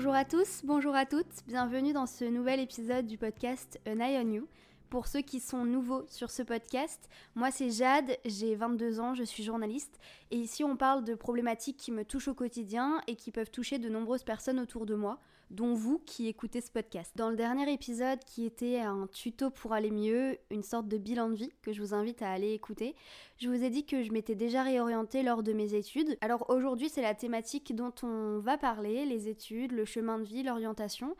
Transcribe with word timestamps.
Bonjour 0.00 0.14
à 0.14 0.24
tous, 0.24 0.62
bonjour 0.64 0.94
à 0.94 1.04
toutes, 1.04 1.44
bienvenue 1.46 1.92
dans 1.92 2.06
ce 2.06 2.24
nouvel 2.24 2.58
épisode 2.58 3.06
du 3.06 3.18
podcast 3.18 3.78
An 3.86 4.00
Eye 4.00 4.16
on 4.24 4.32
You. 4.32 4.48
Pour 4.90 5.06
ceux 5.06 5.20
qui 5.20 5.38
sont 5.38 5.64
nouveaux 5.64 6.04
sur 6.08 6.32
ce 6.32 6.42
podcast, 6.42 7.08
moi 7.36 7.52
c'est 7.52 7.70
Jade, 7.70 8.18
j'ai 8.24 8.56
22 8.56 8.98
ans, 8.98 9.14
je 9.14 9.22
suis 9.22 9.44
journaliste 9.44 10.00
et 10.32 10.36
ici 10.36 10.64
on 10.64 10.76
parle 10.76 11.04
de 11.04 11.14
problématiques 11.14 11.76
qui 11.76 11.92
me 11.92 12.04
touchent 12.04 12.26
au 12.26 12.34
quotidien 12.34 13.00
et 13.06 13.14
qui 13.14 13.30
peuvent 13.30 13.52
toucher 13.52 13.78
de 13.78 13.88
nombreuses 13.88 14.24
personnes 14.24 14.58
autour 14.58 14.86
de 14.86 14.96
moi, 14.96 15.20
dont 15.50 15.74
vous 15.74 16.00
qui 16.00 16.26
écoutez 16.26 16.60
ce 16.60 16.72
podcast. 16.72 17.12
Dans 17.14 17.30
le 17.30 17.36
dernier 17.36 17.72
épisode 17.72 18.18
qui 18.24 18.44
était 18.44 18.80
un 18.80 19.06
tuto 19.06 19.50
pour 19.50 19.74
aller 19.74 19.92
mieux, 19.92 20.38
une 20.50 20.64
sorte 20.64 20.88
de 20.88 20.98
bilan 20.98 21.28
de 21.28 21.36
vie 21.36 21.52
que 21.62 21.72
je 21.72 21.80
vous 21.80 21.94
invite 21.94 22.20
à 22.20 22.32
aller 22.32 22.52
écouter, 22.52 22.96
je 23.36 23.48
vous 23.48 23.62
ai 23.62 23.70
dit 23.70 23.86
que 23.86 24.02
je 24.02 24.10
m'étais 24.10 24.34
déjà 24.34 24.64
réorientée 24.64 25.22
lors 25.22 25.44
de 25.44 25.52
mes 25.52 25.74
études. 25.74 26.18
Alors 26.20 26.50
aujourd'hui 26.50 26.88
c'est 26.88 27.02
la 27.02 27.14
thématique 27.14 27.76
dont 27.76 27.94
on 28.02 28.40
va 28.40 28.58
parler, 28.58 29.04
les 29.06 29.28
études, 29.28 29.70
le 29.70 29.84
chemin 29.84 30.18
de 30.18 30.24
vie, 30.24 30.42
l'orientation 30.42 31.14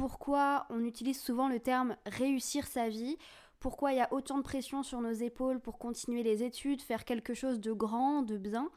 pourquoi 0.00 0.64
on 0.70 0.82
utilise 0.82 1.20
souvent 1.20 1.50
le 1.50 1.60
terme 1.60 1.94
réussir 2.06 2.66
sa 2.66 2.88
vie, 2.88 3.18
pourquoi 3.58 3.92
il 3.92 3.98
y 3.98 4.00
a 4.00 4.10
autant 4.14 4.38
de 4.38 4.42
pression 4.42 4.82
sur 4.82 5.02
nos 5.02 5.12
épaules 5.12 5.60
pour 5.60 5.76
continuer 5.76 6.22
les 6.22 6.42
études, 6.42 6.80
faire 6.80 7.04
quelque 7.04 7.34
chose 7.34 7.60
de 7.60 7.70
grand, 7.72 8.22
de 8.22 8.38
bien. 8.38 8.70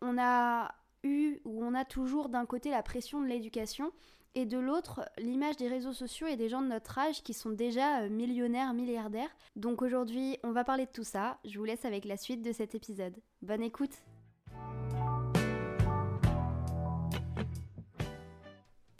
On 0.00 0.16
a 0.18 0.74
eu 1.02 1.40
ou 1.44 1.62
on 1.62 1.74
a 1.74 1.84
toujours 1.84 2.30
d'un 2.30 2.46
côté 2.46 2.70
la 2.70 2.82
pression 2.82 3.20
de 3.20 3.26
l'éducation 3.26 3.92
et 4.34 4.46
de 4.46 4.56
l'autre 4.56 5.02
l'image 5.18 5.58
des 5.58 5.68
réseaux 5.68 5.92
sociaux 5.92 6.26
et 6.26 6.36
des 6.36 6.48
gens 6.48 6.62
de 6.62 6.68
notre 6.68 6.98
âge 6.98 7.22
qui 7.22 7.34
sont 7.34 7.50
déjà 7.50 8.04
euh, 8.04 8.08
millionnaires, 8.08 8.72
milliardaires. 8.72 9.36
Donc 9.56 9.82
aujourd'hui 9.82 10.38
on 10.42 10.52
va 10.52 10.64
parler 10.64 10.86
de 10.86 10.90
tout 10.90 11.04
ça, 11.04 11.36
je 11.44 11.58
vous 11.58 11.66
laisse 11.66 11.84
avec 11.84 12.06
la 12.06 12.16
suite 12.16 12.40
de 12.40 12.52
cet 12.52 12.74
épisode. 12.74 13.20
Bonne 13.42 13.62
écoute 13.62 13.92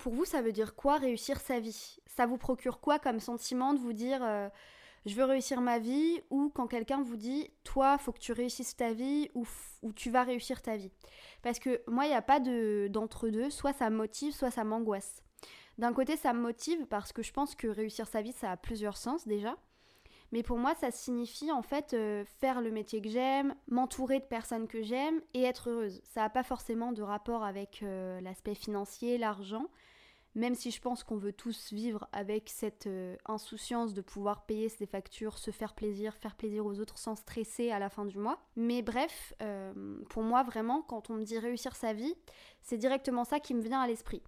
Pour 0.03 0.15
vous, 0.15 0.25
ça 0.25 0.43
veut 0.43 0.51
dire 0.51 0.75
quoi 0.75 0.97
réussir 0.97 1.39
sa 1.39 1.61
vie? 1.61 2.01
Ça 2.07 2.27
vous 2.27 2.37
procure 2.37 2.81
quoi 2.81 2.99
comme 2.99 3.21
sentiment 3.21 3.73
de 3.73 3.79
vous 3.79 3.93
dire 3.93 4.19
euh, 4.21 4.49
je 5.07 5.15
veux 5.15 5.23
réussir 5.23 5.61
ma 5.61 5.79
vie 5.79 6.21
ou 6.29 6.51
quand 6.53 6.67
quelqu'un 6.67 7.01
vous 7.05 7.15
dit 7.15 7.53
toi, 7.63 7.99
faut 7.99 8.11
que 8.11 8.19
tu 8.19 8.33
réussisses 8.33 8.75
ta 8.75 8.95
vie 8.95 9.31
ou, 9.37 9.47
ou 9.83 9.93
tu 9.93 10.11
vas 10.11 10.25
réussir 10.25 10.61
ta 10.61 10.77
vie? 10.77 10.91
Parce 11.43 11.61
que 11.61 11.83
moi, 11.87 12.07
il 12.07 12.09
n'y 12.09 12.17
a 12.17 12.21
pas 12.21 12.41
d'entre-deux, 12.41 13.49
soit 13.49 13.73
ça 13.75 13.91
me 13.91 13.97
motive, 13.97 14.33
soit 14.35 14.51
ça 14.51 14.65
m'angoisse. 14.65 15.23
D'un 15.79 15.93
côté, 15.93 16.17
ça 16.17 16.33
me 16.33 16.41
motive 16.41 16.85
parce 16.87 17.13
que 17.13 17.23
je 17.23 17.33
pense 17.33 17.55
que 17.55 17.69
réussir 17.69 18.09
sa 18.09 18.23
vie, 18.23 18.33
ça 18.33 18.51
a 18.51 18.57
plusieurs 18.57 18.97
sens 18.97 19.29
déjà. 19.29 19.57
Mais 20.33 20.43
pour 20.43 20.59
moi, 20.59 20.75
ça 20.75 20.91
signifie 20.91 21.53
en 21.53 21.63
fait 21.63 21.95
euh, 21.95 22.25
faire 22.41 22.61
le 22.61 22.73
métier 22.73 23.01
que 23.01 23.09
j'aime, 23.09 23.55
m'entourer 23.69 24.19
de 24.19 24.25
personnes 24.25 24.67
que 24.67 24.83
j'aime 24.83 25.21
et 25.33 25.45
être 25.45 25.71
heureuse. 25.71 26.01
Ça 26.03 26.23
n'a 26.23 26.31
pas 26.31 26.43
forcément 26.43 26.91
de 26.91 27.03
rapport 27.03 27.45
avec 27.45 27.85
euh, 27.85 28.21
l'aspect 28.21 28.57
financier, 28.57 29.17
l'argent, 29.17 29.69
même 30.35 30.55
si 30.55 30.71
je 30.71 30.81
pense 30.81 31.05
qu'on 31.05 31.17
veut 31.17 31.33
tous 31.33 31.73
vivre 31.73 32.09
avec 32.13 32.49
cette 32.49 32.87
euh, 32.87 33.17
insouciance 33.27 33.95
de 33.95 34.01
pouvoir 34.01 34.47
payer 34.47 34.69
ses 34.69 34.87
factures, 34.87 35.39
se 35.39 35.51
faire 35.51 35.75
plaisir, 35.75 36.15
faire 36.17 36.37
plaisir 36.37 36.65
aux 36.65 36.81
autres 36.81 36.99
sans 36.99 37.17
stresser 37.17 37.71
à 37.71 37.79
la 37.79 37.91
fin 37.91 38.05
du 38.05 38.19
mois. 38.19 38.39
Mais 38.57 38.83
bref, 38.83 39.35
pour 40.09 40.23
moi 40.23 40.43
vraiment, 40.43 40.83
quand 40.83 41.11
on 41.11 41.15
me 41.15 41.25
dit 41.25 41.39
réussir 41.39 41.77
sa 41.77 41.93
vie, 41.93 42.15
c'est 42.61 42.79
directement 42.79 43.25
ça 43.25 43.41
qui 43.41 43.55
me 43.55 43.61
vient 43.61 43.81
à 43.81 43.87
l'esprit. 43.87 44.23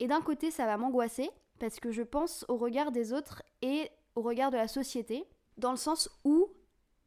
Et 0.00 0.08
d'un 0.08 0.20
côté, 0.20 0.50
ça 0.50 0.66
va 0.66 0.76
m'angoisser 0.76 1.30
parce 1.58 1.80
que 1.80 1.90
je 1.90 2.02
pense 2.02 2.44
au 2.48 2.56
regard 2.56 2.92
des 2.92 3.12
autres 3.12 3.42
et 3.62 3.90
au 4.14 4.22
regard 4.22 4.50
de 4.50 4.56
la 4.56 4.68
société 4.68 5.24
dans 5.56 5.70
le 5.70 5.76
sens 5.76 6.10
où 6.24 6.52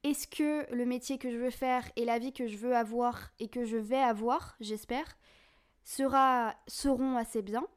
est-ce 0.03 0.27
que 0.27 0.71
le 0.73 0.85
métier 0.85 1.17
que 1.17 1.29
je 1.29 1.37
veux 1.37 1.49
faire 1.49 1.83
et 1.95 2.05
la 2.05 2.19
vie 2.19 2.33
que 2.33 2.47
je 2.47 2.57
veux 2.57 2.75
avoir 2.75 3.31
et 3.39 3.49
que 3.49 3.65
je 3.65 3.77
vais 3.77 3.99
avoir, 3.99 4.55
j'espère, 4.59 5.17
sera, 5.83 6.55
seront 6.67 7.17
assez 7.17 7.41
bien 7.41 7.67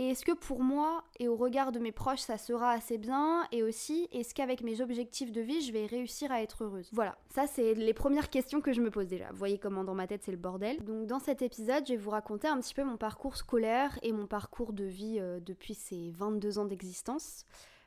Et 0.00 0.10
est-ce 0.10 0.24
que 0.24 0.32
pour 0.32 0.62
moi 0.62 1.02
et 1.18 1.26
au 1.26 1.36
regard 1.36 1.72
de 1.72 1.80
mes 1.80 1.90
proches, 1.90 2.20
ça 2.20 2.38
sera 2.38 2.70
assez 2.70 2.98
bien 2.98 3.44
Et 3.50 3.64
aussi, 3.64 4.08
est-ce 4.12 4.32
qu'avec 4.32 4.62
mes 4.62 4.80
objectifs 4.80 5.32
de 5.32 5.40
vie, 5.40 5.60
je 5.60 5.72
vais 5.72 5.86
réussir 5.86 6.30
à 6.30 6.40
être 6.40 6.62
heureuse? 6.62 6.88
Voilà, 6.92 7.18
ça 7.30 7.48
c'est 7.48 7.74
les 7.74 7.94
premières 7.94 8.30
questions 8.30 8.60
que 8.60 8.72
je 8.72 8.80
me 8.80 8.90
pose 8.90 9.08
déjà. 9.08 9.28
Vous 9.32 9.38
voyez 9.38 9.58
comment 9.58 9.82
dans 9.82 9.94
ma 9.94 10.06
tête 10.06 10.22
c'est 10.22 10.30
le 10.30 10.38
bordel. 10.38 10.84
Donc 10.84 11.06
dans 11.06 11.18
cet 11.18 11.42
épisode, 11.42 11.84
je 11.86 11.94
vais 11.94 11.98
vous 11.98 12.10
raconter 12.10 12.46
un 12.46 12.60
petit 12.60 12.74
peu 12.74 12.84
mon 12.84 12.96
parcours 12.96 13.36
scolaire 13.36 13.98
et 14.02 14.12
mon 14.12 14.26
parcours 14.26 14.72
de 14.72 14.84
vie 14.84 15.16
euh, 15.18 15.40
depuis 15.40 15.74
ces 15.74 16.12
22 16.12 16.58
ans 16.58 16.64
d'existence. 16.64 17.44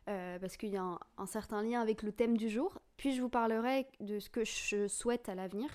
Euh, 0.09 0.39
parce 0.39 0.57
qu'il 0.57 0.69
y 0.69 0.77
a 0.77 0.97
un, 1.17 1.25
certain 1.27 1.61
lien 1.61 1.79
avec 1.79 2.01
le 2.01 2.11
thème 2.11 2.35
du 2.35 2.49
jour. 2.49 2.79
Puis 2.97 3.15
je 3.15 3.21
vous 3.21 3.29
parlerai 3.29 3.87
de 3.99 4.19
ce 4.19 4.29
que 4.29 4.43
je 4.43 4.87
souhaite 4.87 5.29
à 5.29 5.35
l'avenir. 5.35 5.69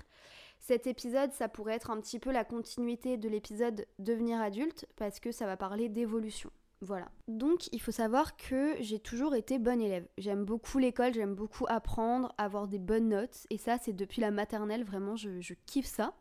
Cet 0.59 0.87
épisode, 0.87 1.33
ça 1.33 1.49
pourrait 1.49 1.75
être 1.75 1.91
un 1.91 2.01
petit 2.01 2.19
peu 2.19 2.33
la 2.33 2.45
continuité 2.45 3.17
de 3.17 3.29
l'épisode 3.29 3.87
Devenir 3.99 4.41
adulte, 4.41 4.87
parce 4.97 5.21
que 5.21 5.33
ça 5.33 5.47
va 5.47 5.57
parler 5.57 5.89
d'évolution. 5.89 6.51
Voilà. 6.83 7.09
Donc 7.27 7.73
il 7.73 7.81
faut 7.81 7.93
savoir 7.93 8.37
que 8.37 8.75
j'ai 8.81 8.99
toujours 8.99 9.35
été 9.35 9.59
bonne 9.59 9.81
élève. 9.81 10.07
J'aime 10.19 10.45
beaucoup 10.45 10.79
l'école, 10.79 11.15
j'aime 11.15 11.35
beaucoup 11.35 11.65
apprendre, 11.69 12.35
avoir 12.37 12.69
des 12.69 12.79
bonnes 12.79 13.09
notes. 13.09 13.47
Et 13.51 13.57
ça, 13.57 13.79
c'est 13.81 13.95
depuis 13.95 14.21
la 14.21 14.31
maternelle, 14.31 14.85
vraiment, 14.85 15.17
je, 15.17 15.55
kiffe 15.67 15.87
ça. 15.87 16.13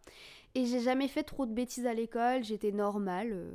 Et 0.58 0.66
j'ai 0.66 0.80
jamais 0.80 1.10
fait 1.10 1.24
trop 1.24 1.46
de 1.46 1.52
bêtises 1.52 1.86
à 1.86 1.94
l'école, 1.94 2.46
j'étais 2.46 2.72
normale, 2.72 3.32
euh, 3.34 3.52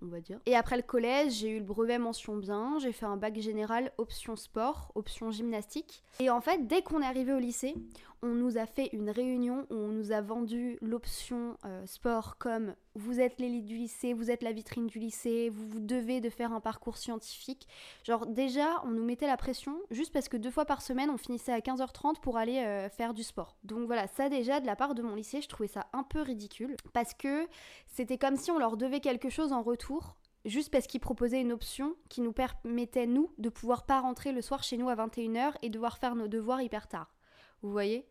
on 0.00 0.06
va 0.06 0.22
dire. 0.22 0.40
Et 0.46 0.56
après 0.56 0.78
le 0.78 0.82
collège, 0.82 1.34
j'ai 1.34 1.50
eu 1.50 1.58
le 1.58 1.64
brevet 1.64 1.98
mention 1.98 2.38
bien, 2.38 2.78
j'ai 2.78 2.92
fait 2.92 3.04
un 3.04 3.18
bac 3.18 3.38
général 3.38 3.92
option 3.98 4.34
sport, 4.34 4.90
option 4.94 5.30
gymnastique. 5.30 6.02
Et 6.20 6.30
en 6.30 6.40
fait, 6.40 6.66
dès 6.66 6.80
qu'on 6.80 7.02
est 7.02 7.06
arrivé 7.06 7.34
au 7.34 7.38
lycée, 7.38 7.74
on 8.22 8.34
nous 8.34 8.58
a 8.58 8.66
fait 8.66 8.90
une 8.92 9.10
réunion 9.10 9.66
où 9.70 9.74
on 9.74 9.88
nous 9.88 10.12
a 10.12 10.20
vendu 10.20 10.78
l'option 10.80 11.56
euh, 11.64 11.86
sport 11.86 12.36
comme 12.38 12.74
vous 12.94 13.20
êtes 13.20 13.38
l'élite 13.38 13.64
du 13.64 13.76
lycée, 13.76 14.12
vous 14.12 14.30
êtes 14.30 14.42
la 14.42 14.52
vitrine 14.52 14.86
du 14.86 14.98
lycée, 14.98 15.50
vous 15.50 15.68
vous 15.68 15.80
devez 15.80 16.20
de 16.20 16.30
faire 16.30 16.52
un 16.52 16.60
parcours 16.60 16.96
scientifique. 16.96 17.68
Genre 18.04 18.26
déjà, 18.26 18.82
on 18.84 18.90
nous 18.90 19.04
mettait 19.04 19.26
la 19.26 19.36
pression 19.36 19.78
juste 19.90 20.12
parce 20.12 20.28
que 20.28 20.36
deux 20.36 20.50
fois 20.50 20.64
par 20.64 20.82
semaine, 20.82 21.10
on 21.10 21.16
finissait 21.16 21.52
à 21.52 21.60
15h30 21.60 22.20
pour 22.20 22.36
aller 22.36 22.58
euh, 22.58 22.88
faire 22.88 23.14
du 23.14 23.22
sport. 23.22 23.56
Donc 23.62 23.86
voilà, 23.86 24.06
ça 24.08 24.28
déjà, 24.28 24.60
de 24.60 24.66
la 24.66 24.76
part 24.76 24.94
de 24.94 25.02
mon 25.02 25.14
lycée, 25.14 25.40
je 25.40 25.48
trouvais 25.48 25.68
ça 25.68 25.86
un 25.92 26.02
peu 26.02 26.20
ridicule 26.20 26.76
parce 26.92 27.14
que 27.14 27.46
c'était 27.86 28.18
comme 28.18 28.36
si 28.36 28.50
on 28.50 28.58
leur 28.58 28.76
devait 28.76 29.00
quelque 29.00 29.30
chose 29.30 29.52
en 29.52 29.62
retour 29.62 30.16
juste 30.44 30.70
parce 30.70 30.86
qu'ils 30.86 31.00
proposaient 31.00 31.40
une 31.40 31.52
option 31.52 31.94
qui 32.08 32.20
nous 32.20 32.32
permettait, 32.32 33.06
nous, 33.06 33.32
de 33.38 33.48
pouvoir 33.48 33.86
pas 33.86 34.00
rentrer 34.00 34.32
le 34.32 34.42
soir 34.42 34.62
chez 34.62 34.76
nous 34.76 34.88
à 34.88 34.96
21h 34.96 35.52
et 35.62 35.70
devoir 35.70 35.98
faire 35.98 36.14
nos 36.14 36.28
devoirs 36.28 36.62
hyper 36.62 36.88
tard. 36.88 37.17
Vous 37.62 37.70
voyez 37.70 38.06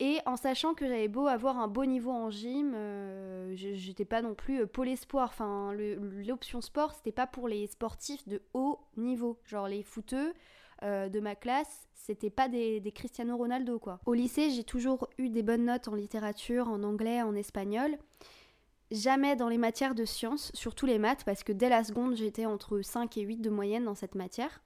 Et 0.00 0.18
en 0.26 0.36
sachant 0.36 0.74
que 0.74 0.86
j'avais 0.86 1.08
beau 1.08 1.26
avoir 1.26 1.58
un 1.58 1.68
beau 1.68 1.84
niveau 1.84 2.10
en 2.10 2.30
gym, 2.30 2.72
euh, 2.74 3.52
j'étais 3.54 4.04
pas 4.04 4.22
non 4.22 4.34
plus 4.34 4.62
euh, 4.62 4.66
pôle 4.66 4.88
espoir. 4.88 5.28
Enfin, 5.32 5.72
l'option 5.74 6.60
sport, 6.60 6.94
c'était 6.94 7.12
pas 7.12 7.26
pour 7.26 7.48
les 7.48 7.66
sportifs 7.66 8.26
de 8.26 8.42
haut 8.54 8.80
niveau. 8.96 9.38
Genre 9.44 9.68
les 9.68 9.82
footeux 9.82 10.32
euh, 10.82 11.08
de 11.08 11.20
ma 11.20 11.34
classe, 11.34 11.88
c'était 11.94 12.30
pas 12.30 12.48
des, 12.48 12.80
des 12.80 12.92
Cristiano 12.92 13.36
Ronaldo, 13.36 13.78
quoi. 13.78 14.00
Au 14.06 14.14
lycée, 14.14 14.50
j'ai 14.50 14.64
toujours 14.64 15.08
eu 15.18 15.28
des 15.28 15.42
bonnes 15.42 15.64
notes 15.66 15.88
en 15.88 15.94
littérature, 15.94 16.68
en 16.68 16.82
anglais, 16.82 17.22
en 17.22 17.34
espagnol. 17.34 17.96
Jamais 18.92 19.34
dans 19.34 19.48
les 19.48 19.58
matières 19.58 19.96
de 19.96 20.04
sciences, 20.04 20.52
surtout 20.54 20.86
les 20.86 20.98
maths, 20.98 21.24
parce 21.24 21.42
que 21.42 21.52
dès 21.52 21.68
la 21.68 21.82
seconde, 21.82 22.14
j'étais 22.14 22.46
entre 22.46 22.80
5 22.82 23.16
et 23.18 23.22
8 23.22 23.38
de 23.38 23.50
moyenne 23.50 23.84
dans 23.84 23.96
cette 23.96 24.14
matière 24.14 24.62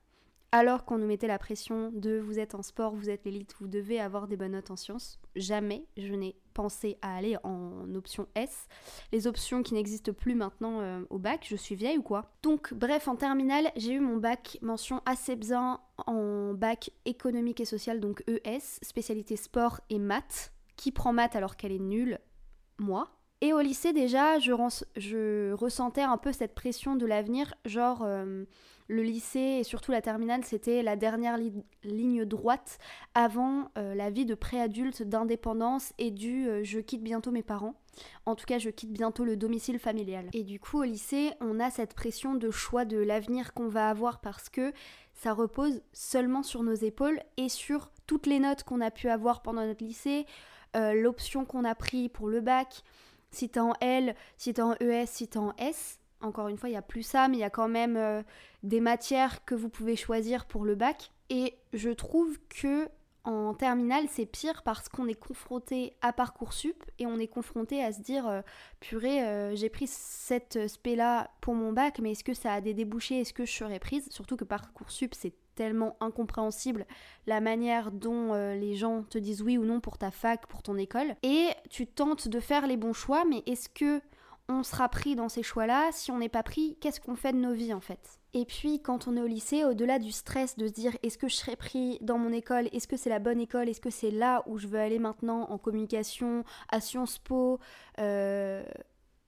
alors 0.51 0.83
qu'on 0.83 0.97
nous 0.97 1.07
mettait 1.07 1.27
la 1.27 1.39
pression 1.39 1.91
de 1.93 2.19
vous 2.19 2.37
êtes 2.37 2.55
en 2.55 2.61
sport, 2.61 2.93
vous 2.93 3.09
êtes 3.09 3.23
l'élite, 3.23 3.55
vous 3.59 3.67
devez 3.67 3.99
avoir 3.99 4.27
des 4.27 4.35
bonnes 4.35 4.51
notes 4.51 4.71
en 4.71 4.75
sciences. 4.75 5.19
Jamais 5.35 5.85
je 5.95 6.13
n'ai 6.13 6.35
pensé 6.53 6.97
à 7.01 7.15
aller 7.15 7.37
en 7.43 7.93
option 7.95 8.27
S. 8.35 8.67
Les 9.13 9.27
options 9.27 9.63
qui 9.63 9.73
n'existent 9.73 10.11
plus 10.11 10.35
maintenant 10.35 10.81
euh, 10.81 11.01
au 11.09 11.19
bac, 11.19 11.47
je 11.49 11.55
suis 11.55 11.75
vieille 11.75 11.97
ou 11.97 12.03
quoi? 12.03 12.33
Donc 12.43 12.73
bref, 12.73 13.07
en 13.07 13.15
terminale, 13.15 13.71
j'ai 13.77 13.93
eu 13.93 13.99
mon 14.01 14.17
bac 14.17 14.57
mention 14.61 15.01
assez 15.05 15.37
bien 15.37 15.79
en 16.05 16.53
bac 16.53 16.91
économique 17.05 17.61
et 17.61 17.65
social, 17.65 18.01
donc 18.01 18.23
ES, 18.27 18.79
spécialité 18.81 19.37
sport 19.37 19.79
et 19.89 19.99
maths. 19.99 20.51
Qui 20.75 20.91
prend 20.91 21.13
maths 21.13 21.35
alors 21.35 21.55
qu'elle 21.55 21.71
est 21.71 21.79
nulle 21.79 22.19
Moi. 22.79 23.07
Et 23.43 23.53
au 23.53 23.59
lycée 23.59 23.91
déjà, 23.91 24.37
je, 24.37 25.51
ressentais 25.53 26.03
un 26.03 26.17
peu 26.17 26.31
cette 26.31 26.53
pression 26.53 26.95
de 26.95 27.07
l'avenir, 27.07 27.55
genre 27.65 28.03
euh, 28.03 28.45
le 28.87 29.01
lycée 29.01 29.57
et 29.59 29.63
surtout 29.63 29.91
la 29.91 30.01
terminale, 30.01 30.43
c'était 30.45 30.83
la 30.83 30.95
dernière 30.95 31.39
ligne 31.83 32.23
droite 32.23 32.77
avant 33.15 33.71
euh, 33.79 33.95
la 33.95 34.11
vie 34.11 34.27
de 34.27 34.35
préadulte, 34.35 35.01
d'indépendance 35.01 35.91
et 35.97 36.11
du 36.11 36.47
euh, 36.47 36.63
je 36.63 36.79
quitte 36.79 37.01
bientôt 37.01 37.31
mes 37.31 37.41
parents. 37.41 37.73
En 38.27 38.35
tout 38.35 38.45
cas, 38.45 38.59
je 38.59 38.69
quitte 38.69 38.93
bientôt 38.93 39.25
le 39.25 39.35
domicile 39.35 39.79
familial. 39.79 40.29
Et 40.33 40.43
du 40.43 40.59
coup, 40.59 40.77
au 40.77 40.83
lycée, 40.83 41.31
on 41.41 41.59
a 41.59 41.71
cette 41.71 41.95
pression 41.95 42.35
de 42.35 42.51
choix 42.51 42.85
de 42.85 42.97
l'avenir 42.97 43.55
qu'on 43.55 43.69
va 43.69 43.89
avoir 43.89 44.21
parce 44.21 44.49
que 44.49 44.71
ça 45.15 45.33
repose 45.33 45.81
seulement 45.93 46.43
sur 46.43 46.61
nos 46.61 46.75
épaules 46.75 47.19
et 47.37 47.49
sur 47.49 47.89
toutes 48.05 48.27
les 48.27 48.39
notes 48.39 48.63
qu'on 48.63 48.81
a 48.81 48.91
pu 48.91 49.09
avoir 49.09 49.41
pendant 49.41 49.65
notre 49.65 49.83
lycée, 49.83 50.25
l'option 50.73 51.43
qu'on 51.43 51.65
a 51.65 51.75
pris 51.75 52.07
pour 52.07 52.29
le 52.29 52.39
bac 52.39 52.83
si 53.31 53.49
t'es 53.49 53.59
en 53.59 53.73
L, 53.81 54.15
si 54.37 54.53
t'es 54.53 54.61
en 54.61 54.73
ES, 54.79 55.05
si 55.07 55.27
t'es 55.27 55.37
en 55.39 55.53
S. 55.57 55.99
Encore 56.21 56.47
une 56.49 56.57
fois, 56.57 56.69
il 56.69 56.73
n'y 56.73 56.77
a 56.77 56.81
plus 56.83 57.03
ça, 57.03 57.27
mais 57.27 57.37
il 57.37 57.39
y 57.39 57.43
a 57.43 57.49
quand 57.49 57.67
même 57.67 57.97
euh, 57.97 58.21
des 58.63 58.79
matières 58.81 59.43
que 59.45 59.55
vous 59.55 59.69
pouvez 59.69 59.95
choisir 59.95 60.45
pour 60.45 60.65
le 60.65 60.75
bac. 60.75 61.11
Et 61.29 61.55
je 61.73 61.89
trouve 61.89 62.37
que 62.49 62.89
En 63.23 63.53
terminale, 63.53 64.05
c'est 64.09 64.25
pire 64.25 64.63
parce 64.63 64.89
qu'on 64.89 65.07
est 65.07 65.13
confronté 65.13 65.93
à 66.01 66.11
Parcoursup 66.11 66.83
et 66.97 67.05
on 67.05 67.19
est 67.19 67.27
confronté 67.27 67.83
à 67.83 67.91
se 67.93 68.01
dire 68.01 68.27
euh, 68.27 68.41
purée, 68.79 69.23
euh, 69.23 69.55
j'ai 69.55 69.69
pris 69.69 69.85
cette 69.87 70.67
spé-là 70.67 71.29
pour 71.39 71.53
mon 71.53 71.71
bac, 71.71 71.99
mais 71.99 72.13
est-ce 72.13 72.23
que 72.23 72.33
ça 72.33 72.53
a 72.53 72.61
des 72.61 72.73
débouchés? 72.73 73.19
Est-ce 73.21 73.33
que 73.33 73.45
je 73.45 73.51
serais 73.51 73.77
prise? 73.79 74.07
Surtout 74.09 74.37
que 74.37 74.43
Parcoursup, 74.43 75.13
c'est 75.13 75.33
tellement 75.55 75.95
incompréhensible 75.99 76.85
la 77.27 77.41
manière 77.41 77.91
dont 77.91 78.33
euh, 78.33 78.55
les 78.55 78.75
gens 78.75 79.03
te 79.03 79.17
disent 79.17 79.41
oui 79.41 79.57
ou 79.57 79.65
non 79.65 79.79
pour 79.79 79.97
ta 79.97 80.11
fac, 80.11 80.47
pour 80.47 80.63
ton 80.63 80.77
école. 80.77 81.15
Et 81.23 81.49
tu 81.69 81.87
tentes 81.87 82.27
de 82.27 82.39
faire 82.39 82.67
les 82.67 82.77
bons 82.77 82.93
choix, 82.93 83.25
mais 83.25 83.43
est-ce 83.45 83.69
que 83.69 84.01
on 84.49 84.63
sera 84.63 84.89
pris 84.89 85.15
dans 85.15 85.29
ces 85.29 85.43
choix-là? 85.43 85.91
Si 85.93 86.11
on 86.11 86.17
n'est 86.17 86.27
pas 86.27 86.43
pris, 86.43 86.77
qu'est-ce 86.81 86.99
qu'on 86.99 87.15
fait 87.15 87.31
de 87.31 87.37
nos 87.37 87.53
vies 87.53 87.73
en 87.73 87.79
fait? 87.79 88.19
Et 88.33 88.45
puis 88.45 88.81
quand 88.81 89.07
on 89.07 89.15
est 89.15 89.21
au 89.21 89.27
lycée, 89.27 89.63
au-delà 89.65 89.99
du 89.99 90.11
stress 90.11 90.57
de 90.57 90.67
se 90.67 90.73
dire 90.73 90.97
est-ce 91.03 91.17
que 91.17 91.27
je 91.27 91.35
serai 91.35 91.55
pris 91.55 91.97
dans 92.01 92.17
mon 92.17 92.31
école? 92.31 92.67
Est-ce 92.73 92.87
que 92.87 92.97
c'est 92.97 93.09
la 93.09 93.19
bonne 93.19 93.39
école? 93.39 93.69
Est-ce 93.69 93.81
que 93.81 93.89
c'est 93.89 94.11
là 94.11 94.43
où 94.47 94.57
je 94.57 94.67
veux 94.67 94.79
aller 94.79 94.99
maintenant 94.99 95.49
en 95.49 95.57
communication, 95.57 96.43
à 96.69 96.81
Sciences 96.81 97.19
Po? 97.19 97.59
Euh, 97.99 98.63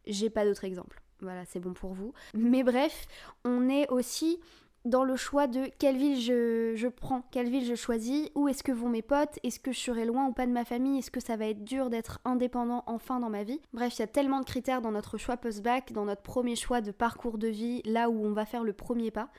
J'ai 0.05 0.29
pas 0.29 0.45
d'autres 0.45 0.65
exemples. 0.65 1.01
Voilà, 1.21 1.45
c'est 1.45 1.59
bon 1.59 1.73
pour 1.73 1.93
vous. 1.93 2.13
Mais 2.33 2.63
bref, 2.63 3.07
on 3.45 3.69
est 3.69 3.89
aussi 3.89 4.39
dans 4.85 5.03
le 5.03 5.15
choix 5.15 5.47
de 5.47 5.69
quelle 5.79 5.97
ville 5.97 6.19
je, 6.19 6.87
prends, 6.87 7.23
quelle 7.31 7.49
ville 7.49 7.65
je 7.65 7.75
choisis, 7.75 8.29
où 8.35 8.47
est-ce 8.47 8.63
que 8.63 8.71
vont 8.71 8.89
mes 8.89 9.01
potes, 9.01 9.39
est-ce 9.43 9.59
que 9.59 9.71
je 9.71 9.79
serai 9.79 10.05
loin 10.05 10.27
ou 10.27 10.33
pas 10.33 10.45
de 10.45 10.51
ma 10.51 10.65
famille, 10.65 10.99
est-ce 10.99 11.11
que 11.11 11.21
ça 11.21 11.37
va 11.37 11.47
être 11.47 11.63
dur 11.63 11.89
d'être 11.89 12.19
indépendant 12.25 12.83
enfin 12.87 13.19
dans 13.19 13.29
ma 13.29 13.43
vie. 13.43 13.61
Bref, 13.71 13.97
il 13.97 13.99
y 13.99 14.03
a 14.03 14.07
tellement 14.07 14.39
de 14.39 14.45
critères 14.45 14.81
dans 14.81 14.91
notre 14.91 15.17
choix 15.17 15.37
post-bac, 15.37 15.93
dans 15.93 16.05
notre 16.05 16.21
premier 16.21 16.55
choix 16.55 16.81
de 16.81 16.91
parcours 16.91 17.37
de 17.37 17.47
vie, 17.47 17.81
là 17.85 18.09
où 18.09 18.25
on 18.25 18.33
va 18.33 18.45
faire 18.45 18.63
le 18.63 18.73
premier 18.73 19.11
pas. 19.11 19.29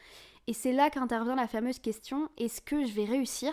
Et 0.46 0.52
c'est 0.52 0.72
là 0.72 0.90
qu'intervient 0.90 1.36
la 1.36 1.46
fameuse 1.46 1.78
question, 1.78 2.28
est-ce 2.38 2.60
que 2.60 2.84
je 2.84 2.92
vais 2.92 3.04
réussir 3.04 3.52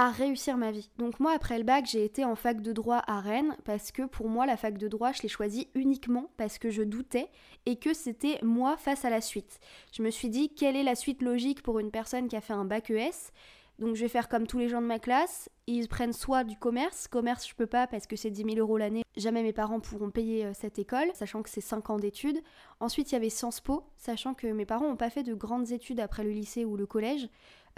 à 0.00 0.12
réussir 0.12 0.56
ma 0.56 0.70
vie. 0.70 0.88
Donc 0.96 1.18
moi, 1.18 1.32
après 1.32 1.58
le 1.58 1.64
bac, 1.64 1.84
j'ai 1.84 2.04
été 2.04 2.24
en 2.24 2.36
fac 2.36 2.62
de 2.62 2.72
droit 2.72 3.02
à 3.08 3.18
Rennes 3.18 3.56
parce 3.64 3.90
que 3.90 4.02
pour 4.02 4.28
moi, 4.28 4.46
la 4.46 4.56
fac 4.56 4.78
de 4.78 4.86
droit, 4.86 5.10
je 5.10 5.22
l'ai 5.22 5.28
choisie 5.28 5.66
uniquement 5.74 6.30
parce 6.36 6.58
que 6.58 6.70
je 6.70 6.84
doutais 6.84 7.28
et 7.66 7.80
que 7.80 7.92
c'était 7.92 8.38
moi 8.44 8.76
face 8.76 9.04
à 9.04 9.10
la 9.10 9.20
suite. 9.20 9.58
Je 9.92 10.04
me 10.04 10.10
suis 10.10 10.28
dit, 10.28 10.50
quelle 10.54 10.76
est 10.76 10.84
la 10.84 10.94
suite 10.94 11.20
logique 11.20 11.64
pour 11.64 11.80
une 11.80 11.90
personne 11.90 12.28
qui 12.28 12.36
a 12.36 12.40
fait 12.40 12.52
un 12.52 12.64
bac 12.64 12.90
ES 12.90 13.32
donc 13.80 13.94
je 13.94 14.00
vais 14.00 14.08
faire 14.08 14.28
comme 14.28 14.48
tous 14.48 14.58
les 14.58 14.68
gens 14.68 14.80
de 14.80 14.86
ma 14.88 14.98
classe, 14.98 15.48
ils 15.68 15.86
prennent 15.86 16.12
soit 16.12 16.42
du 16.42 16.56
commerce, 16.56 17.06
commerce 17.06 17.46
je 17.48 17.54
peux 17.54 17.68
pas 17.68 17.86
parce 17.86 18.08
que 18.08 18.16
c'est 18.16 18.30
10 18.30 18.42
000 18.42 18.56
euros 18.56 18.76
l'année, 18.76 19.04
jamais 19.16 19.44
mes 19.44 19.52
parents 19.52 19.78
pourront 19.78 20.10
payer 20.10 20.46
euh, 20.46 20.52
cette 20.52 20.80
école, 20.80 21.08
sachant 21.14 21.42
que 21.42 21.48
c'est 21.48 21.60
5 21.60 21.90
ans 21.90 21.96
d'études. 21.96 22.42
Ensuite 22.80 23.12
il 23.12 23.14
y 23.14 23.16
avait 23.16 23.30
Sciences 23.30 23.60
Po, 23.60 23.84
sachant 23.96 24.34
que 24.34 24.48
mes 24.48 24.66
parents 24.66 24.88
n'ont 24.88 24.96
pas 24.96 25.10
fait 25.10 25.22
de 25.22 25.32
grandes 25.32 25.70
études 25.70 26.00
après 26.00 26.24
le 26.24 26.30
lycée 26.30 26.64
ou 26.64 26.76
le 26.76 26.86
collège. 26.86 27.28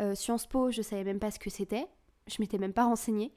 Euh, 0.01 0.15
Sciences 0.15 0.47
Po 0.47 0.71
je 0.71 0.81
savais 0.81 1.05
même 1.05 1.19
pas 1.19 1.31
ce 1.31 1.39
que 1.39 1.51
c'était, 1.51 1.87
je 2.31 2.41
m'étais 2.41 2.59
même 2.59 2.73
pas 2.73 2.85
renseignée. 2.85 3.33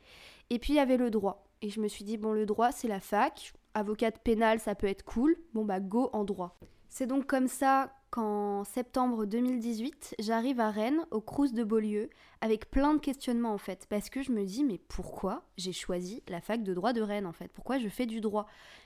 Et 0.49 0.59
puis 0.59 0.73
il 0.73 0.75
y 0.77 0.79
avait 0.79 0.97
le 0.97 1.09
droit. 1.09 1.47
Et 1.61 1.69
je 1.69 1.79
me 1.79 1.87
suis 1.87 2.03
dit, 2.03 2.17
bon, 2.17 2.33
le 2.33 2.45
droit, 2.45 2.71
c'est 2.71 2.87
la 2.87 2.99
fac. 2.99 3.53
Avocate 3.73 4.19
pénale, 4.19 4.59
ça 4.59 4.75
peut 4.75 4.87
être 4.87 5.03
cool. 5.03 5.35
Bon, 5.53 5.65
bah, 5.65 5.79
go 5.79 6.09
en 6.13 6.23
droit. 6.23 6.59
C'est 6.89 7.07
donc 7.07 7.25
comme 7.25 7.47
ça 7.47 7.91
qu'en 8.11 8.63
septembre 8.63 9.25
2018, 9.25 10.17
j'arrive 10.19 10.59
à 10.59 10.69
Rennes, 10.69 11.07
au 11.09 11.19
Crous 11.19 11.51
de 11.51 11.63
Beaulieu, 11.63 12.11
avec 12.41 12.69
plein 12.69 12.93
de 12.93 12.99
questionnements 12.99 13.53
en 13.53 13.57
fait. 13.57 13.87
Parce 13.89 14.11
que 14.11 14.21
je 14.21 14.31
me 14.31 14.45
dis, 14.45 14.63
mais 14.63 14.77
pourquoi 14.77 15.43
j'ai 15.57 15.71
choisi 15.71 16.21
la 16.27 16.39
fac 16.39 16.61
de 16.61 16.75
droit 16.75 16.93
de 16.93 17.01
Rennes 17.01 17.25
en 17.25 17.31
fait? 17.31 17.47
Pourquoi 17.51 17.79
je 17.79 17.89
fais 17.89 18.05
du 18.05 18.21
droit? 18.21 18.45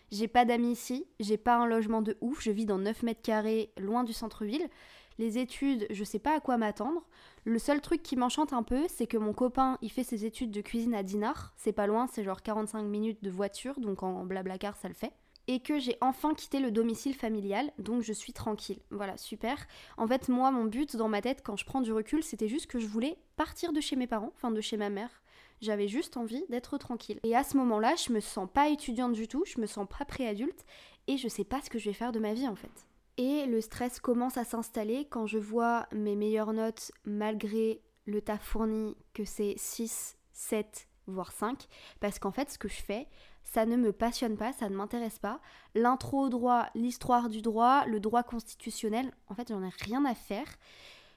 J'ai 0.10 0.30
pas 0.30 0.46
d'amis 0.46 0.72
ici, 0.72 1.06
j'ai 1.20 1.36
pas 1.36 1.58
un 1.58 1.66
logement 1.66 2.02
de 2.02 2.16
ouf, 2.22 2.42
je 2.42 2.52
vis 2.52 2.66
dans 2.66 2.78
9 2.78 3.04
mètres 3.04 3.22
carrés, 3.22 3.74
loin 3.78 4.06
du 4.06 4.14
centre-ville. 4.14 4.70
Les 5.20 5.40
études, 5.40 5.88
je 5.90 6.04
sais 6.04 6.20
pas 6.20 6.36
à 6.36 6.40
quoi 6.40 6.58
m'attendre. 6.58 7.02
Le 7.44 7.58
seul 7.58 7.82
truc 7.82 8.04
qui 8.04 8.16
m'enchante 8.16 8.54
un 8.54 8.62
peu, 8.62 8.86
c'est 8.88 9.08
que 9.08 9.18
mon 9.18 9.34
copain, 9.34 9.80
il 9.82 9.92
fait 9.92 10.04
ses 10.04 10.26
études 10.26 10.52
de 10.52 10.62
cuisine 10.62 10.94
à 10.94 11.02
Dinard. 11.02 11.54
C'est 11.56 11.72
pas 11.72 11.88
loin, 11.88 12.08
c'est 12.08 12.24
genre 12.24 12.44
45 12.44 12.84
minutes 12.84 13.24
de 13.24 13.32
voiture, 13.32 13.80
donc 13.80 14.04
en 14.04 14.26
blablacar, 14.26 14.76
ça 14.76 14.88
le 14.88 14.94
fait. 14.94 15.14
Et 15.48 15.62
que 15.62 15.80
j'ai 15.80 15.98
enfin 16.02 16.36
quitté 16.36 16.60
le 16.60 16.72
domicile 16.72 17.16
familial, 17.16 17.72
donc 17.80 18.04
je 18.04 18.14
suis 18.14 18.34
tranquille. 18.34 18.80
Voilà, 18.92 19.18
super. 19.18 19.66
En 19.98 20.06
fait, 20.06 20.30
moi, 20.30 20.52
mon 20.52 20.66
but 20.66 20.96
dans 20.96 21.08
ma 21.08 21.22
tête, 21.22 21.42
quand 21.44 21.56
je 21.56 21.66
prends 21.66 21.82
du 21.82 21.94
recul, 21.94 22.22
c'était 22.22 22.50
juste 22.50 22.68
que 22.68 22.80
je 22.80 22.86
voulais 22.86 23.18
partir 23.38 23.74
de 23.74 23.82
chez 23.82 23.96
mes 23.96 24.08
parents, 24.08 24.34
enfin 24.36 24.52
de 24.52 24.62
chez 24.62 24.78
ma 24.78 24.90
mère. 24.90 25.24
J'avais 25.62 25.88
juste 25.88 26.18
envie 26.18 26.44
d'être 26.50 26.78
tranquille. 26.78 27.20
Et 27.24 27.36
à 27.36 27.44
ce 27.44 27.58
moment-là, 27.58 27.96
je 27.96 28.12
me 28.14 28.20
sens 28.20 28.48
pas 28.54 28.70
étudiante 28.70 29.14
du 29.14 29.28
tout, 29.28 29.46
je 29.46 29.60
me 29.60 29.66
sens 29.66 29.88
pas 29.88 30.06
préadulte, 30.06 30.66
et 31.08 31.18
je 31.18 31.28
sais 31.28 31.46
pas 31.46 31.62
ce 31.62 31.70
que 31.70 31.80
je 31.80 31.86
vais 31.86 31.94
faire 31.94 32.12
de 32.12 32.20
ma 32.20 32.34
vie 32.34 32.48
en 32.48 32.56
fait. 32.56 32.87
Et 33.18 33.46
le 33.48 33.62
stress 33.62 34.00
commence 34.00 34.38
à 34.38 34.44
s'installer 34.44 35.08
quand 35.10 35.26
je 35.26 35.40
vois 35.40 35.88
mes 35.92 36.16
meilleures 36.16 36.54
notes 36.54 36.92
malgré 37.04 37.82
le 38.06 38.22
taf 38.22 38.44
fourni 38.44 38.96
que 39.14 39.26
c'est 39.26 39.56
6, 39.58 40.18
7, 40.32 40.88
voire 41.08 41.32
5. 41.32 41.68
Parce 42.00 42.20
qu'en 42.20 42.32
fait, 42.32 42.52
ce 42.52 42.60
que 42.60 42.68
je 42.68 42.82
fais, 42.82 43.08
ça 43.44 43.66
ne 43.66 43.76
me 43.76 43.92
passionne 43.92 44.38
pas, 44.38 44.54
ça 44.54 44.70
ne 44.70 44.76
m'intéresse 44.76 45.20
pas. 45.20 45.42
L'intro 45.74 46.26
au 46.26 46.30
droit, 46.30 46.68
l'histoire 46.76 47.30
du 47.30 47.42
droit, 47.42 47.86
le 47.86 48.00
droit 48.00 48.24
constitutionnel, 48.24 49.12
en 49.28 49.36
fait, 49.36 49.48
j'en 49.50 49.64
ai 49.64 49.72
rien 49.82 50.06
à 50.06 50.14
faire. 50.14 50.48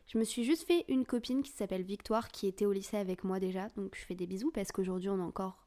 Je 0.06 0.18
me 0.18 0.24
suis 0.24 0.42
juste 0.42 0.66
fait 0.66 0.84
une 0.88 1.04
copine 1.04 1.42
qui 1.42 1.52
s'appelle 1.52 1.82
Victoire 1.82 2.28
qui 2.28 2.48
était 2.48 2.66
au 2.66 2.72
lycée 2.72 2.96
avec 2.96 3.22
moi 3.22 3.38
déjà, 3.38 3.68
donc 3.76 3.94
je 3.94 4.04
fais 4.04 4.16
des 4.16 4.26
bisous 4.26 4.50
parce 4.50 4.72
qu'aujourd'hui 4.72 5.08
on 5.08 5.18
est 5.18 5.22
encore 5.22 5.64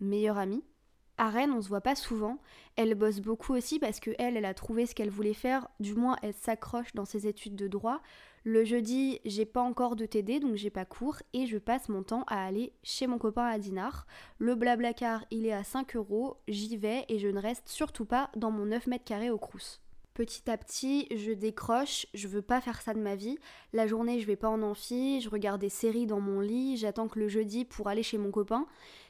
meilleure 0.00 0.36
amie. 0.36 0.64
À 1.20 1.30
Rennes, 1.30 1.50
on 1.50 1.60
se 1.60 1.68
voit 1.68 1.80
pas 1.80 1.96
souvent. 1.96 2.38
Elle 2.76 2.94
bosse 2.94 3.18
beaucoup 3.18 3.52
aussi 3.52 3.80
parce 3.80 3.98
que 3.98 4.12
elle, 4.20 4.44
a 4.44 4.54
trouvé 4.54 4.86
ce 4.86 4.94
qu'elle 4.94 5.10
voulait 5.10 5.34
faire. 5.34 5.68
Du 5.80 5.94
moins, 5.94 6.16
elle 6.22 6.32
s'accroche 6.32 6.94
dans 6.94 7.04
ses 7.04 7.26
études 7.26 7.56
de 7.56 7.66
droit. 7.66 8.00
Le 8.44 8.64
jeudi, 8.64 9.18
j'ai 9.24 9.44
pas 9.44 9.60
encore 9.60 9.96
de 9.96 10.06
TD, 10.06 10.38
donc 10.38 10.54
j'ai 10.54 10.70
pas 10.70 10.84
cours 10.84 11.16
et 11.32 11.46
je 11.46 11.58
passe 11.58 11.88
mon 11.88 12.04
temps 12.04 12.22
à 12.28 12.46
aller 12.46 12.72
chez 12.84 13.08
mon 13.08 13.18
copain 13.18 13.46
à 13.46 13.58
Dinard. 13.58 14.06
Le 14.38 14.54
blablacar, 14.54 15.24
il 15.32 15.44
est 15.44 15.52
à 15.52 15.64
5 15.64 15.96
euros. 15.96 16.36
J'y 16.46 16.76
vais 16.76 17.04
et 17.08 17.18
je 17.18 17.26
ne 17.26 17.40
reste 17.40 17.68
surtout 17.68 18.04
pas 18.04 18.30
dans 18.36 18.52
mon 18.52 18.66
9 18.66 18.86
mètres 18.86 19.04
carrés 19.04 19.30
au 19.30 19.38
Crous. 19.38 19.80
Petit 20.18 20.50
à 20.50 20.56
petit, 20.56 21.06
je 21.14 21.30
décroche, 21.30 22.06
je 22.12 22.26
veux 22.26 22.42
pas 22.42 22.60
faire 22.60 22.80
ça 22.80 22.92
de 22.92 22.98
ma 22.98 23.14
vie. 23.14 23.38
La 23.72 23.86
journée, 23.86 24.18
je 24.18 24.26
vais 24.26 24.34
pas 24.34 24.48
en 24.48 24.62
amphi, 24.62 25.20
je 25.20 25.30
regarde 25.30 25.60
des 25.60 25.68
séries 25.68 26.06
dans 26.06 26.18
mon 26.18 26.40
lit, 26.40 26.76
j'attends 26.76 27.06
que 27.06 27.20
le 27.20 27.28
jeudi 27.28 27.64
pour 27.64 27.86
aller 27.86 28.02
chez 28.02 28.18
mon 28.18 28.32
copain. 28.32 28.66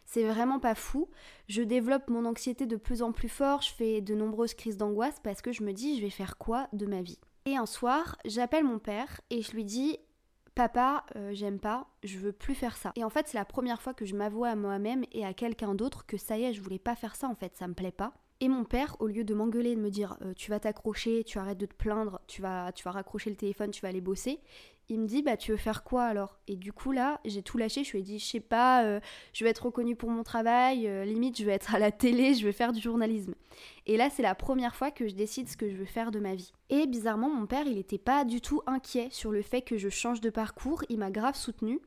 C'est 0.09 0.25
vraiment 0.25 0.59
pas 0.59 0.75
fou. 0.75 1.11
Je 1.49 1.61
développe 1.61 2.09
mon 2.09 2.25
anxiété 2.25 2.65
de 2.65 2.77
plus 2.77 3.03
en 3.03 3.13
plus 3.13 3.29
fort, 3.29 3.61
je 3.61 3.71
fais 3.71 4.01
de 4.01 4.15
nombreuses 4.15 4.55
crises 4.55 4.79
d'angoisse 4.79 5.21
parce 5.23 5.43
que 5.43 5.53
je 5.53 5.63
me 5.63 5.73
dis 5.73 5.99
je 5.99 6.03
vais 6.03 6.09
faire 6.09 6.39
quoi 6.39 6.67
de 6.73 6.87
ma 6.87 7.03
vie? 7.03 7.19
Et 7.45 7.59
un 7.59 7.67
soir, 7.67 8.17
j'appelle 8.25 8.65
mon 8.65 8.79
père 8.79 9.21
et 9.29 9.43
je 9.43 9.53
lui 9.53 9.67
dis 9.67 9.99
Papa, 10.55 11.05
euh, 11.17 11.33
j'aime 11.35 11.61
pas, 11.61 11.89
je 12.05 12.17
veux 12.19 12.33
plus 12.33 12.55
faire 12.55 12.79
ça. 12.79 12.93
Et 12.97 13.05
en 13.05 13.11
fait, 13.11 13.29
c'est 13.29 13.37
la 13.37 13.45
première 13.45 13.83
fois 13.83 13.93
que 13.93 14.07
je 14.07 14.17
m'avoue 14.17 14.45
à 14.45 14.57
moi-même 14.57 15.05
et 15.13 15.27
à 15.27 15.35
quelqu'un 15.35 15.75
d'autre 15.75 16.07
que 16.07 16.17
ça 16.17 16.39
y 16.39 16.45
est, 16.45 16.55
je 16.55 16.63
voulais 16.63 16.79
pas 16.79 16.97
faire 16.97 17.15
ça 17.15 17.29
en 17.29 17.35
fait, 17.35 17.55
ça 17.55 17.69
me 17.69 17.75
plaît 17.75 17.93
pas. 17.93 18.15
Et 18.41 18.49
mon 18.49 18.65
père, 18.65 18.97
au 19.01 19.09
lieu 19.09 19.25
de 19.25 19.35
m'engueuler 19.35 19.73
et 19.73 19.77
de 19.77 19.81
me 19.81 19.91
dire 19.91 20.17
euh, 20.23 20.33
tu 20.33 20.51
vas 20.51 20.59
t'accrocher, 20.59 21.23
tu 21.23 21.39
arrêtes 21.39 21.59
de 21.59 21.67
te 21.67 21.75
plaindre, 21.75 22.23
tu 22.29 22.41
vas, 22.41 22.73
tu 22.73 22.83
vas 22.83 22.93
raccrocher 22.93 23.29
le 23.29 23.37
téléphone, 23.37 23.73
tu 23.73 23.83
vas 23.83 23.89
aller 23.89 24.01
bosser, 24.01 24.41
il 24.89 25.01
me 25.01 25.07
dit 25.07 25.23
bah 25.23 25.37
tu 25.37 25.51
veux 25.51 25.57
faire 25.57 25.85
quoi 25.85 26.05
alors? 26.05 26.39
Et 26.49 26.57
du 26.57 26.73
coup 26.73 26.93
là, 26.93 27.21
j'ai 27.25 27.43
tout 27.43 27.59
lâché, 27.59 27.85
je 27.85 27.93
lui 27.93 27.99
ai 28.01 28.03
dit 28.03 28.19
je 28.19 28.25
sais 28.25 28.41
pas, 28.41 28.85
euh, 28.85 29.01
je 29.33 29.45
vais 29.45 29.51
être 29.51 29.67
reconnue 29.67 29.97
pour 29.97 30.11
mon 30.11 30.23
travail, 30.23 30.87
euh, 30.87 31.05
limite 31.05 31.39
je 31.39 31.45
vais 31.45 31.53
être 31.53 31.75
à 31.75 31.79
la 31.79 31.91
télé, 31.91 32.35
je 32.35 32.45
vais 32.45 32.53
faire 32.53 32.73
du 32.73 32.81
journalisme. 32.81 33.35
Et 33.87 33.97
là, 33.97 34.11
c'est 34.11 34.23
la 34.23 34.35
première 34.35 34.77
fois 34.77 34.91
que 34.91 35.09
je 35.09 35.15
décide 35.15 35.49
ce 35.49 35.57
que 35.57 35.69
je 35.69 35.77
veux 35.77 35.85
faire 35.85 36.11
de 36.11 36.21
ma 36.21 36.35
vie. 36.35 36.53
Et 36.71 36.87
bizarrement, 36.87 37.31
mon 37.31 37.47
père, 37.47 37.67
il 37.67 37.75
n'était 37.77 37.99
pas 37.99 38.25
du 38.25 38.41
tout 38.41 38.63
inquiet 38.67 39.09
sur 39.11 39.31
le 39.33 39.43
fait 39.43 39.63
que 39.63 39.79
je 39.79 39.89
change 39.89 40.21
de 40.21 40.31
parcours, 40.31 40.85
il 40.89 40.99
m'a 40.99 41.11
grave 41.11 41.37
soutenu. 41.37 41.81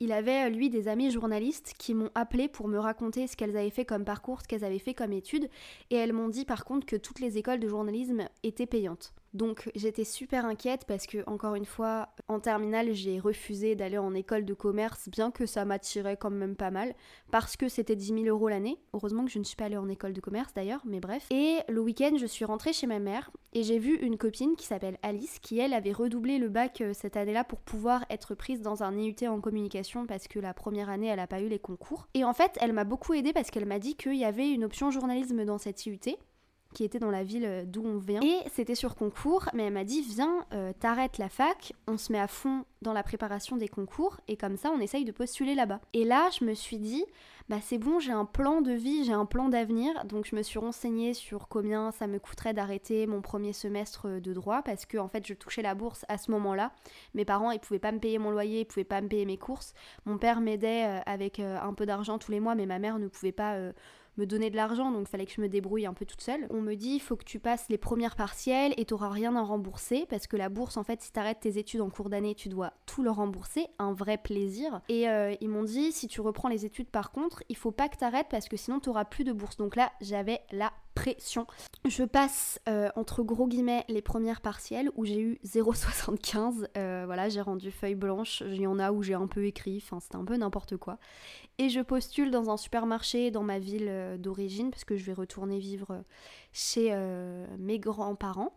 Il 0.00 0.12
avait 0.12 0.48
lui 0.50 0.70
des 0.70 0.88
amis 0.88 1.10
journalistes 1.10 1.74
qui 1.76 1.94
m'ont 1.94 2.10
appelé 2.14 2.48
pour 2.48 2.68
me 2.68 2.78
raconter 2.78 3.26
ce 3.26 3.36
qu'elles 3.36 3.56
avaient 3.56 3.70
fait 3.70 3.84
comme 3.84 4.04
parcours, 4.04 4.40
ce 4.40 4.48
qu'elles 4.48 4.64
avaient 4.64 4.78
fait 4.78 4.94
comme 4.94 5.12
études 5.12 5.48
et 5.90 5.96
elles 5.96 6.12
m'ont 6.12 6.28
dit 6.28 6.44
par 6.44 6.64
contre 6.64 6.86
que 6.86 6.96
toutes 6.96 7.20
les 7.20 7.38
écoles 7.38 7.60
de 7.60 7.68
journalisme 7.68 8.28
étaient 8.42 8.66
payantes. 8.66 9.12
Donc 9.34 9.70
j'étais 9.74 10.04
super 10.04 10.46
inquiète 10.46 10.84
parce 10.86 11.06
que 11.06 11.18
encore 11.26 11.54
une 11.54 11.66
fois 11.66 12.08
en 12.28 12.40
terminale 12.40 12.94
j'ai 12.94 13.18
refusé 13.20 13.74
d'aller 13.74 13.98
en 13.98 14.14
école 14.14 14.44
de 14.44 14.54
commerce 14.54 15.08
bien 15.08 15.30
que 15.30 15.44
ça 15.44 15.64
m'attirait 15.64 16.16
quand 16.16 16.30
même 16.30 16.56
pas 16.56 16.70
mal 16.70 16.94
parce 17.30 17.56
que 17.56 17.68
c'était 17.68 17.96
10 17.96 18.22
000 18.22 18.24
euros 18.24 18.48
l'année. 18.48 18.78
Heureusement 18.94 19.24
que 19.24 19.30
je 19.30 19.38
ne 19.38 19.44
suis 19.44 19.56
pas 19.56 19.66
allée 19.66 19.76
en 19.76 19.88
école 19.88 20.14
de 20.14 20.20
commerce 20.20 20.54
d'ailleurs 20.54 20.80
mais 20.86 21.00
bref. 21.00 21.26
Et 21.30 21.58
le 21.68 21.80
week-end 21.80 22.16
je 22.16 22.26
suis 22.26 22.44
rentrée 22.44 22.72
chez 22.72 22.86
ma 22.86 22.98
mère 22.98 23.30
et 23.52 23.62
j'ai 23.62 23.78
vu 23.78 23.96
une 23.96 24.16
copine 24.16 24.56
qui 24.56 24.66
s'appelle 24.66 24.98
Alice 25.02 25.38
qui 25.40 25.58
elle 25.58 25.74
avait 25.74 25.92
redoublé 25.92 26.38
le 26.38 26.48
bac 26.48 26.80
euh, 26.80 26.92
cette 26.94 27.16
année-là 27.16 27.44
pour 27.44 27.60
pouvoir 27.60 28.04
être 28.10 28.34
prise 28.34 28.62
dans 28.62 28.82
un 28.82 28.96
IUT 28.96 29.28
en 29.28 29.40
communication 29.40 30.06
parce 30.06 30.26
que 30.26 30.38
la 30.38 30.54
première 30.54 30.88
année 30.88 31.08
elle 31.08 31.20
a 31.20 31.26
pas 31.26 31.40
eu 31.40 31.48
les 31.48 31.58
concours. 31.58 32.08
Et 32.14 32.24
en 32.24 32.32
fait 32.32 32.56
elle 32.60 32.72
m'a 32.72 32.84
beaucoup 32.84 33.12
aidée 33.12 33.34
parce 33.34 33.50
qu'elle 33.50 33.66
m'a 33.66 33.78
dit 33.78 33.94
qu'il 33.94 34.16
y 34.16 34.24
avait 34.24 34.50
une 34.50 34.64
option 34.64 34.90
journalisme 34.90 35.44
dans 35.44 35.58
cette 35.58 35.84
IUT 35.84 35.98
qui 36.74 36.84
était 36.84 36.98
dans 36.98 37.10
la 37.10 37.24
ville 37.24 37.44
euh, 37.46 37.64
d'où 37.64 37.82
on 37.84 37.98
vient. 37.98 38.20
Et 38.22 38.38
c'était 38.52 38.74
sur 38.74 38.94
concours, 38.94 39.46
mais 39.54 39.64
elle 39.64 39.72
m'a 39.72 39.84
dit 39.84 40.02
viens, 40.02 40.46
euh, 40.52 40.72
t'arrêtes 40.78 41.18
la 41.18 41.28
fac, 41.28 41.72
on 41.86 41.96
se 41.96 42.12
met 42.12 42.20
à 42.20 42.28
fond 42.28 42.64
dans 42.82 42.92
la 42.92 43.02
préparation 43.02 43.56
des 43.56 43.68
concours, 43.68 44.18
et 44.28 44.36
comme 44.36 44.56
ça 44.56 44.70
on 44.70 44.80
essaye 44.80 45.04
de 45.04 45.12
postuler 45.12 45.54
là-bas. 45.54 45.80
Et 45.92 46.04
là, 46.04 46.28
je 46.38 46.44
me 46.44 46.54
suis 46.54 46.78
dit, 46.78 47.04
bah 47.48 47.56
c'est 47.62 47.78
bon, 47.78 47.98
j'ai 47.98 48.12
un 48.12 48.26
plan 48.26 48.60
de 48.60 48.72
vie, 48.72 49.04
j'ai 49.04 49.12
un 49.12 49.24
plan 49.24 49.48
d'avenir, 49.48 50.04
donc 50.04 50.26
je 50.26 50.36
me 50.36 50.42
suis 50.42 50.58
renseignée 50.58 51.14
sur 51.14 51.48
combien 51.48 51.90
ça 51.90 52.06
me 52.06 52.18
coûterait 52.18 52.54
d'arrêter 52.54 53.06
mon 53.06 53.22
premier 53.22 53.52
semestre 53.52 54.20
de 54.20 54.32
droit, 54.32 54.62
parce 54.62 54.86
que 54.86 54.98
en 54.98 55.08
fait 55.08 55.26
je 55.26 55.34
touchais 55.34 55.62
la 55.62 55.74
bourse 55.74 56.04
à 56.08 56.18
ce 56.18 56.30
moment-là. 56.30 56.72
Mes 57.14 57.24
parents, 57.24 57.50
ils 57.50 57.60
pouvaient 57.60 57.78
pas 57.78 57.92
me 57.92 57.98
payer 57.98 58.18
mon 58.18 58.30
loyer, 58.30 58.60
ils 58.60 58.66
pouvaient 58.66 58.84
pas 58.84 59.00
me 59.00 59.08
payer 59.08 59.24
mes 59.24 59.38
courses. 59.38 59.72
Mon 60.04 60.18
père 60.18 60.40
m'aidait 60.40 60.84
euh, 60.86 61.00
avec 61.06 61.40
un 61.40 61.72
peu 61.72 61.86
d'argent 61.86 62.18
tous 62.18 62.30
les 62.30 62.40
mois, 62.40 62.54
mais 62.54 62.66
ma 62.66 62.78
mère 62.78 62.98
ne 62.98 63.08
pouvait 63.08 63.32
pas 63.32 63.56
me 64.18 64.26
donner 64.26 64.50
de 64.50 64.56
l'argent, 64.56 64.90
donc 64.90 65.06
il 65.06 65.10
fallait 65.10 65.26
que 65.26 65.32
je 65.32 65.40
me 65.40 65.48
débrouille 65.48 65.86
un 65.86 65.94
peu 65.94 66.04
toute 66.04 66.20
seule. 66.20 66.46
On 66.50 66.60
me 66.60 66.74
dit, 66.74 66.96
il 66.96 67.00
faut 67.00 67.16
que 67.16 67.24
tu 67.24 67.38
passes 67.38 67.66
les 67.68 67.78
premières 67.78 68.16
partielles 68.16 68.74
et 68.76 68.84
tu 68.84 68.94
n'auras 68.94 69.08
rien 69.08 69.34
à 69.36 69.42
rembourser, 69.42 70.06
parce 70.10 70.26
que 70.26 70.36
la 70.36 70.48
bourse, 70.48 70.76
en 70.76 70.84
fait, 70.84 71.00
si 71.00 71.12
tu 71.12 71.18
arrêtes 71.18 71.40
tes 71.40 71.58
études 71.58 71.80
en 71.80 71.90
cours 71.90 72.10
d'année, 72.10 72.34
tu 72.34 72.48
dois 72.48 72.72
tout 72.86 73.02
le 73.02 73.10
rembourser, 73.10 73.66
un 73.78 73.92
vrai 73.92 74.18
plaisir. 74.18 74.80
Et 74.88 75.08
euh, 75.08 75.34
ils 75.40 75.48
m'ont 75.48 75.62
dit, 75.62 75.92
si 75.92 76.08
tu 76.08 76.20
reprends 76.20 76.48
les 76.48 76.64
études 76.64 76.88
par 76.88 77.10
contre, 77.10 77.42
il 77.48 77.56
faut 77.56 77.70
pas 77.70 77.88
que 77.88 77.96
tu 77.96 78.04
arrêtes 78.04 78.28
parce 78.30 78.48
que 78.48 78.56
sinon 78.56 78.80
tu 78.80 78.88
n'auras 78.88 79.04
plus 79.04 79.24
de 79.24 79.32
bourse. 79.32 79.56
Donc 79.56 79.76
là, 79.76 79.92
j'avais 80.00 80.40
la 80.50 80.72
Je 81.84 82.04
passe 82.04 82.60
euh, 82.68 82.90
entre 82.96 83.22
gros 83.22 83.46
guillemets 83.46 83.84
les 83.88 84.02
premières 84.02 84.40
partielles 84.40 84.90
où 84.96 85.04
j'ai 85.04 85.20
eu 85.20 85.40
0,75. 85.44 86.68
Euh, 86.76 87.04
voilà, 87.06 87.28
j'ai 87.28 87.40
rendu 87.40 87.70
feuille 87.70 87.94
blanche. 87.94 88.42
Il 88.46 88.60
y 88.60 88.66
en 88.66 88.78
a 88.78 88.92
où 88.92 89.02
j'ai 89.02 89.14
un 89.14 89.26
peu 89.26 89.46
écrit. 89.46 89.82
Enfin, 89.82 90.00
c'était 90.00 90.16
un 90.16 90.24
peu 90.24 90.36
n'importe 90.36 90.76
quoi. 90.76 90.98
Et 91.58 91.68
je 91.68 91.80
postule 91.80 92.30
dans 92.30 92.50
un 92.50 92.56
supermarché 92.56 93.30
dans 93.30 93.42
ma 93.42 93.58
ville 93.58 93.88
euh, 93.88 94.18
d'origine 94.18 94.70
parce 94.70 94.84
que 94.84 94.96
je 94.96 95.04
vais 95.04 95.12
retourner 95.12 95.58
vivre 95.58 96.02
chez 96.52 96.94
mes 97.58 97.78
grands-parents. 97.78 98.52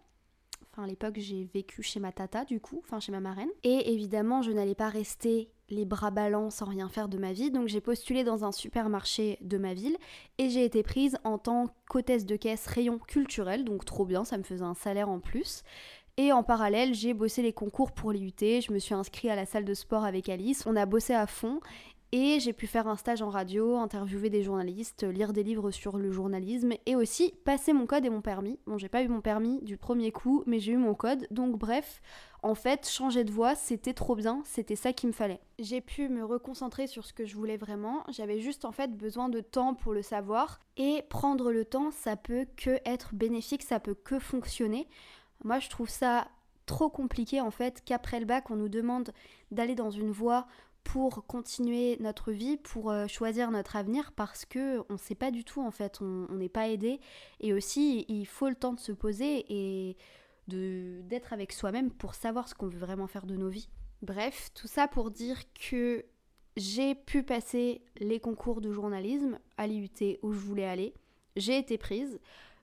Enfin, 0.72 0.84
à 0.84 0.88
l'époque, 0.88 1.16
j'ai 1.18 1.44
vécu 1.54 1.84
chez 1.84 2.00
ma 2.00 2.12
tata, 2.12 2.46
du 2.46 2.62
coup, 2.62 2.82
enfin 2.84 3.00
chez 3.00 3.12
ma 3.12 3.20
marraine. 3.20 3.50
Et 3.64 3.94
évidemment, 3.94 4.42
je 4.42 4.52
n'allais 4.52 4.76
pas 4.76 4.90
rester 4.90 5.50
les 5.72 5.86
bras 5.86 6.12
ballants 6.12 6.50
sans 6.50 6.66
rien 6.66 6.90
faire 6.90 7.08
de 7.08 7.18
ma 7.18 7.34
vie. 7.34 7.50
Donc, 7.50 7.68
j'ai 7.68 7.82
postulé 7.82 8.24
dans 8.24 8.46
un 8.46 8.52
supermarché 8.52 9.38
de 9.42 9.58
ma 9.58 9.74
ville 9.74 9.98
et 10.38 10.50
j'ai 10.50 10.64
été 10.64 10.84
prise 10.84 11.18
en 11.24 11.38
tant 11.38 11.70
qu'hôtesse 11.90 12.26
de 12.26 12.36
caisse 12.36 12.68
rayon 12.68 13.00
culturel. 13.00 13.64
Donc, 13.64 13.86
trop 13.86 14.06
bien, 14.06 14.24
ça 14.24 14.38
me 14.38 14.44
faisait 14.44 14.64
un 14.64 14.76
salaire 14.76 15.10
en 15.10 15.20
plus. 15.20 15.64
Et 16.18 16.32
en 16.32 16.44
parallèle, 16.44 16.94
j'ai 16.94 17.14
bossé 17.14 17.42
les 17.42 17.54
concours 17.54 17.94
pour 17.94 18.12
l'IUT. 18.12 18.34
Je 18.40 18.72
me 18.72 18.80
suis 18.80 18.94
inscrite 18.94 19.32
à 19.32 19.36
la 19.36 19.46
salle 19.46 19.66
de 19.66 19.74
sport 19.74 20.04
avec 20.04 20.30
Alice. 20.30 20.66
On 20.66 20.76
a 20.76 20.86
bossé 20.86 21.14
à 21.14 21.26
fond 21.26 21.62
et 22.12 22.40
j'ai 22.40 22.52
pu 22.52 22.68
faire 22.68 22.88
un 22.88 22.98
stage 22.98 23.22
en 23.22 23.30
radio, 23.30 23.78
interviewer 23.78 24.30
des 24.30 24.44
journalistes, 24.44 25.04
lire 25.04 25.32
des 25.32 25.44
livres 25.44 25.72
sur 25.72 25.98
le 25.98 26.12
journalisme 26.12 26.74
et 26.86 26.96
aussi 26.96 27.34
passer 27.46 27.72
mon 27.72 27.86
code 27.86 28.06
et 28.06 28.10
mon 28.10 28.22
permis. 28.22 28.60
Bon, 28.68 28.78
j'ai 28.78 28.90
pas 28.90 29.02
eu 29.02 29.08
mon 29.08 29.22
permis 29.22 29.62
du 29.62 29.78
premier 29.78 30.12
coup, 30.12 30.44
mais 30.46 30.60
j'ai 30.60 30.74
eu 30.74 30.78
mon 30.78 30.94
code. 30.94 31.26
Donc 31.32 31.58
bref, 31.58 32.02
en 32.44 32.54
fait, 32.54 32.90
changer 32.90 33.24
de 33.24 33.32
voie, 33.32 33.56
c'était 33.56 33.94
trop 33.94 34.16
bien, 34.16 34.42
c'était 34.46 34.76
ça 34.76 34.92
qu'il 34.92 35.08
me 35.08 35.14
fallait. 35.14 35.40
J'ai 35.58 35.80
pu 35.80 36.10
me 36.10 36.26
reconcentrer 36.26 36.88
sur 36.88 37.06
ce 37.06 37.14
que 37.14 37.26
je 37.26 37.36
voulais 37.36 37.58
vraiment. 37.58 38.04
J'avais 38.10 38.40
juste 38.40 38.66
en 38.66 38.74
fait 38.74 38.96
besoin 38.98 39.30
de 39.30 39.40
temps 39.40 39.74
pour 39.74 39.94
le 39.94 40.02
savoir 40.02 40.60
et 40.76 41.04
prendre 41.10 41.52
le 41.52 41.64
temps, 41.64 41.92
ça 41.92 42.18
peut 42.18 42.46
que 42.58 42.80
être 42.86 43.16
bénéfique, 43.16 43.64
ça 43.64 43.80
peut 43.80 43.96
que 43.96 44.20
fonctionner. 44.20 44.90
Moi, 45.46 45.60
je 45.60 45.70
trouve 45.70 45.90
ça 45.90 46.28
trop 46.66 46.90
compliqué 46.90 47.42
en 47.42 47.52
fait 47.52 47.82
qu'après 47.86 48.20
le 48.20 48.26
bac, 48.26 48.50
on 48.50 48.56
nous 48.56 48.70
demande 48.70 49.12
d'aller 49.52 49.76
dans 49.76 49.92
une 49.92 50.12
voie 50.12 50.48
pour 50.84 51.26
continuer 51.26 51.98
notre 52.00 52.32
vie, 52.32 52.58
pour 52.58 52.92
euh, 52.92 53.08
choisir 53.08 53.52
notre 53.52 53.76
avenir, 53.76 54.12
parce 54.14 54.46
que 54.46 54.80
on 54.90 54.94
ne 54.94 54.98
sait 54.98 55.16
pas 55.16 55.32
du 55.32 55.44
tout 55.44 55.62
en 55.62 55.72
fait, 55.72 56.00
on 56.02 56.28
n'est 56.36 56.50
pas 56.50 56.70
aidé. 56.70 57.00
Et 57.40 57.54
aussi, 57.54 58.06
il 58.08 58.26
faut 58.26 58.50
le 58.50 58.56
temps 58.56 58.74
de 58.74 58.80
se 58.80 58.92
poser 58.92 59.46
et 59.50 59.98
de 60.48 61.02
d'être 61.04 61.34
avec 61.34 61.52
soi-même 61.52 61.92
pour 61.92 62.16
savoir 62.16 62.48
ce 62.48 62.56
qu'on 62.56 62.68
veut 62.68 62.80
vraiment 62.80 63.08
faire 63.08 63.26
de 63.26 63.36
nos 63.36 63.50
vies. 63.50 63.70
Bref, 64.02 64.52
tout 64.56 64.68
ça 64.68 64.88
pour 64.88 65.12
dire 65.12 65.42
que 65.54 66.06
j'ai 66.58 66.96
pu 66.96 67.24
passer 67.24 67.82
les 67.98 68.20
concours 68.20 68.62
de 68.62 68.72
journalisme 68.72 69.40
à 69.58 69.68
l'IUT 69.68 70.18
où 70.22 70.34
je 70.34 70.40
voulais 70.40 70.66
aller. 70.66 70.94
J'ai 71.36 71.58
été 71.58 71.78
prise. 71.78 72.20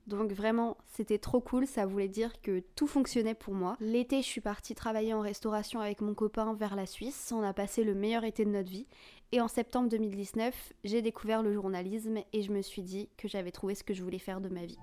Donc 0.08 0.32
vraiment, 0.32 0.78
c'était 0.86 1.18
trop 1.18 1.40
cool, 1.40 1.66
ça 1.66 1.84
voulait 1.84 2.08
dire 2.08 2.40
que 2.40 2.62
tout 2.74 2.86
fonctionnait 2.86 3.34
pour 3.34 3.52
moi. 3.52 3.76
L'été, 3.78 4.22
je 4.22 4.26
suis 4.26 4.40
partie 4.40 4.74
travailler 4.74 5.12
en 5.12 5.20
restauration 5.20 5.80
avec 5.80 6.00
mon 6.00 6.14
copain 6.14 6.54
vers 6.54 6.76
la 6.76 6.86
Suisse. 6.86 7.30
On 7.30 7.42
a 7.42 7.52
passé 7.52 7.84
le 7.84 7.94
meilleur 7.94 8.24
été 8.24 8.46
de 8.46 8.50
notre 8.50 8.70
vie. 8.70 8.86
Et 9.32 9.42
en 9.42 9.48
septembre 9.48 9.90
2019, 9.90 10.72
j'ai 10.84 11.02
découvert 11.02 11.42
le 11.42 11.52
journalisme 11.52 12.20
et 12.32 12.42
je 12.42 12.50
me 12.50 12.62
suis 12.62 12.82
dit 12.82 13.10
que 13.18 13.28
j'avais 13.28 13.50
trouvé 13.50 13.74
ce 13.74 13.84
que 13.84 13.92
je 13.92 14.02
voulais 14.02 14.18
faire 14.18 14.40
de 14.40 14.48
ma 14.48 14.64
vie. 14.64 14.78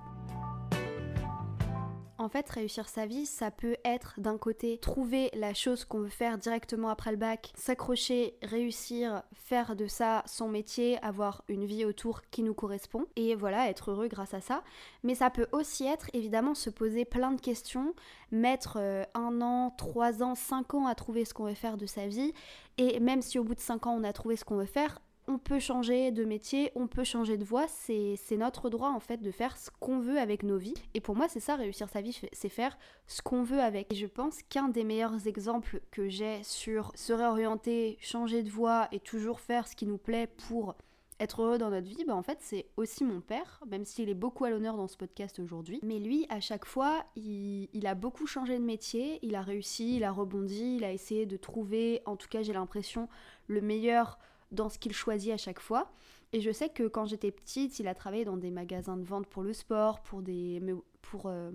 En 2.17 2.29
fait, 2.29 2.49
réussir 2.49 2.87
sa 2.87 3.05
vie, 3.05 3.25
ça 3.25 3.51
peut 3.51 3.75
être 3.83 4.13
d'un 4.17 4.37
côté 4.37 4.77
trouver 4.77 5.29
la 5.33 5.53
chose 5.53 5.83
qu'on 5.83 5.99
veut 5.99 6.07
faire 6.07 6.37
directement 6.37 6.87
après 6.87 7.11
le 7.11 7.17
bac, 7.17 7.51
s'accrocher, 7.55 8.37
réussir, 8.41 9.21
faire 9.33 9.75
de 9.75 9.85
ça 9.85 10.23
son 10.25 10.47
métier, 10.47 10.97
avoir 11.03 11.43
une 11.49 11.65
vie 11.65 11.83
autour 11.83 12.21
qui 12.31 12.41
nous 12.41 12.53
correspond 12.53 13.05
et 13.17 13.35
voilà, 13.35 13.69
être 13.69 13.91
heureux 13.91 14.07
grâce 14.07 14.33
à 14.33 14.39
ça. 14.39 14.63
Mais 15.03 15.13
ça 15.13 15.29
peut 15.29 15.47
aussi 15.51 15.85
être 15.85 16.07
évidemment 16.13 16.55
se 16.55 16.69
poser 16.69 17.03
plein 17.03 17.33
de 17.33 17.41
questions, 17.41 17.93
mettre 18.31 18.77
euh, 18.79 19.03
un 19.13 19.41
an, 19.41 19.71
trois 19.77 20.23
ans, 20.23 20.35
cinq 20.35 20.73
ans 20.73 20.87
à 20.87 20.95
trouver 20.95 21.25
ce 21.25 21.33
qu'on 21.33 21.45
veut 21.45 21.53
faire 21.53 21.75
de 21.75 21.85
sa 21.85 22.07
vie 22.07 22.33
et 22.77 23.01
même 23.01 23.21
si 23.21 23.39
au 23.39 23.43
bout 23.43 23.55
de 23.55 23.59
cinq 23.59 23.87
ans 23.87 23.95
on 23.99 24.03
a 24.05 24.13
trouvé 24.13 24.37
ce 24.37 24.45
qu'on 24.45 24.55
veut 24.55 24.65
faire, 24.65 25.01
on 25.27 25.37
peut 25.37 25.59
changer 25.59 26.11
de 26.11 26.23
métier, 26.23 26.71
on 26.75 26.87
peut 26.87 27.03
changer 27.03 27.37
de 27.37 27.43
voie, 27.43 27.67
c'est 27.67 28.17
notre 28.31 28.69
droit 28.69 28.89
en 28.89 28.99
fait 28.99 29.21
de 29.21 29.31
faire 29.31 29.57
ce 29.57 29.69
qu'on 29.79 29.99
veut 29.99 30.19
avec 30.19 30.43
nos 30.43 30.57
vies. 30.57 30.75
Et 30.93 31.01
pour 31.01 31.15
moi, 31.15 31.27
c'est 31.27 31.39
ça, 31.39 31.55
réussir 31.55 31.89
sa 31.89 32.01
vie, 32.01 32.19
c'est 32.31 32.49
faire 32.49 32.77
ce 33.07 33.21
qu'on 33.21 33.43
veut 33.43 33.59
avec. 33.59 33.91
Et 33.91 33.95
je 33.95 34.07
pense 34.07 34.41
qu'un 34.43 34.69
des 34.69 34.83
meilleurs 34.83 35.27
exemples 35.27 35.81
que 35.91 36.09
j'ai 36.09 36.43
sur 36.43 36.91
se 36.95 37.13
réorienter, 37.13 37.97
changer 38.01 38.43
de 38.43 38.49
voie 38.49 38.87
et 38.91 38.99
toujours 38.99 39.39
faire 39.39 39.67
ce 39.67 39.75
qui 39.75 39.87
nous 39.87 39.97
plaît 39.97 40.27
pour 40.47 40.75
être 41.19 41.41
heureux 41.41 41.57
dans 41.57 41.69
notre 41.69 41.87
vie, 41.87 42.03
bah 42.05 42.15
en 42.15 42.21
fait 42.21 42.39
c'est 42.41 42.65
aussi 42.75 43.05
mon 43.05 43.21
père, 43.21 43.63
même 43.67 43.85
s'il 43.85 44.09
est 44.09 44.15
beaucoup 44.15 44.43
à 44.43 44.49
l'honneur 44.49 44.75
dans 44.75 44.87
ce 44.87 44.97
podcast 44.97 45.39
aujourd'hui. 45.39 45.79
Mais 45.81 45.99
lui, 45.99 46.25
à 46.29 46.41
chaque 46.41 46.65
fois, 46.65 47.05
il, 47.15 47.69
il, 47.73 47.87
a 47.87 47.95
beaucoup 47.95 48.27
changé 48.27 48.57
de 48.59 48.63
métier, 48.63 49.19
il 49.21 49.35
a 49.35 49.41
réussi, 49.41 49.95
il 49.95 50.03
a 50.03 50.11
rebondi, 50.11 50.75
il 50.75 50.83
a 50.83 50.91
essayé 50.91 51.25
de 51.25 51.37
trouver, 51.37 52.01
en 52.05 52.17
tout 52.17 52.27
cas 52.27 52.43
j'ai 52.43 52.51
l'impression, 52.51 53.07
le 53.47 53.61
meilleur 53.61 54.19
dans 54.51 54.69
ce 54.69 54.77
qu'il 54.77 54.93
choisit 54.93 55.31
à 55.31 55.37
chaque 55.37 55.59
fois. 55.59 55.91
Et 56.33 56.41
je 56.41 56.51
sais 56.51 56.69
que 56.69 56.87
quand 56.87 57.05
j'étais 57.05 57.31
petite, 57.31 57.79
il 57.79 57.87
a 57.87 57.93
travaillé 57.93 58.25
dans 58.25 58.37
des 58.37 58.51
magasins 58.51 58.97
de 58.97 59.03
vente 59.03 59.27
pour 59.27 59.43
le 59.43 59.53
sport, 59.53 60.01
pour, 60.01 60.21
des, 60.21 60.61
pour 61.01 61.27
euh, 61.27 61.51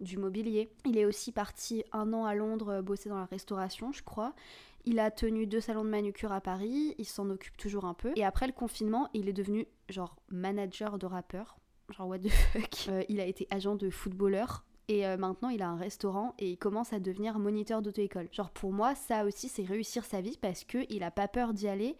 du 0.00 0.18
mobilier. 0.18 0.70
Il 0.84 0.98
est 0.98 1.04
aussi 1.04 1.32
parti 1.32 1.84
un 1.92 2.12
an 2.12 2.24
à 2.24 2.34
Londres 2.34 2.74
euh, 2.74 2.82
bosser 2.82 3.08
dans 3.08 3.18
la 3.18 3.24
restauration, 3.26 3.92
je 3.92 4.02
crois. 4.02 4.34
Il 4.84 4.98
a 4.98 5.10
tenu 5.10 5.46
deux 5.46 5.60
salons 5.60 5.84
de 5.84 5.90
manucure 5.90 6.32
à 6.32 6.40
Paris, 6.40 6.94
il 6.98 7.04
s'en 7.04 7.28
occupe 7.30 7.56
toujours 7.56 7.84
un 7.84 7.94
peu. 7.94 8.12
Et 8.16 8.24
après 8.24 8.46
le 8.46 8.52
confinement, 8.52 9.08
il 9.12 9.28
est 9.28 9.32
devenu 9.32 9.66
genre 9.88 10.16
manager 10.28 10.98
de 10.98 11.06
rappeur. 11.06 11.58
Genre 11.90 12.08
what 12.08 12.18
the 12.18 12.28
fuck. 12.52 12.88
Euh, 12.88 13.02
il 13.08 13.20
a 13.20 13.26
été 13.26 13.46
agent 13.50 13.76
de 13.76 13.90
footballeur. 13.90 14.64
Et 14.88 15.04
maintenant, 15.18 15.50
il 15.50 15.60
a 15.62 15.68
un 15.68 15.76
restaurant 15.76 16.34
et 16.38 16.50
il 16.50 16.56
commence 16.56 16.94
à 16.94 16.98
devenir 16.98 17.38
moniteur 17.38 17.82
d'auto-école. 17.82 18.28
Genre, 18.32 18.50
pour 18.50 18.72
moi, 18.72 18.94
ça 18.94 19.26
aussi, 19.26 19.48
c'est 19.48 19.64
réussir 19.64 20.04
sa 20.04 20.22
vie 20.22 20.38
parce 20.40 20.64
qu'il 20.64 21.02
a 21.02 21.10
pas 21.10 21.28
peur 21.28 21.52
d'y 21.52 21.68
aller 21.68 21.94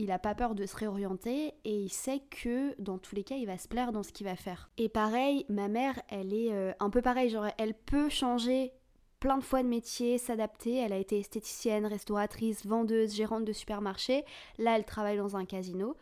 il 0.00 0.10
a 0.10 0.18
pas 0.18 0.34
peur 0.34 0.54
de 0.54 0.64
se 0.64 0.76
réorienter 0.76 1.52
et 1.64 1.76
il 1.76 1.90
sait 1.90 2.22
que 2.30 2.74
dans 2.80 2.96
tous 2.96 3.14
les 3.14 3.22
cas 3.22 3.34
il 3.34 3.46
va 3.46 3.58
se 3.58 3.68
plaire 3.68 3.92
dans 3.92 4.02
ce 4.02 4.12
qu'il 4.12 4.26
va 4.26 4.34
faire. 4.34 4.70
Et 4.78 4.88
pareil, 4.88 5.44
ma 5.50 5.68
mère, 5.68 6.00
elle 6.08 6.32
est 6.32 6.52
euh, 6.52 6.72
un 6.80 6.88
peu 6.88 7.02
pareil, 7.02 7.28
genre 7.28 7.48
elle 7.58 7.74
peut 7.74 8.08
changer 8.08 8.72
plein 9.18 9.36
de 9.36 9.44
fois 9.44 9.62
de 9.62 9.68
métier, 9.68 10.16
s'adapter. 10.16 10.76
Elle 10.76 10.94
a 10.94 10.96
été 10.96 11.18
esthéticienne, 11.18 11.84
restauratrice, 11.84 12.64
vendeuse, 12.64 13.14
gérante 13.14 13.44
de 13.44 13.52
supermarché. 13.52 14.24
Là, 14.58 14.76
elle 14.76 14.86
travaille 14.86 15.18
dans 15.18 15.36
un 15.36 15.44
casino. 15.44 15.94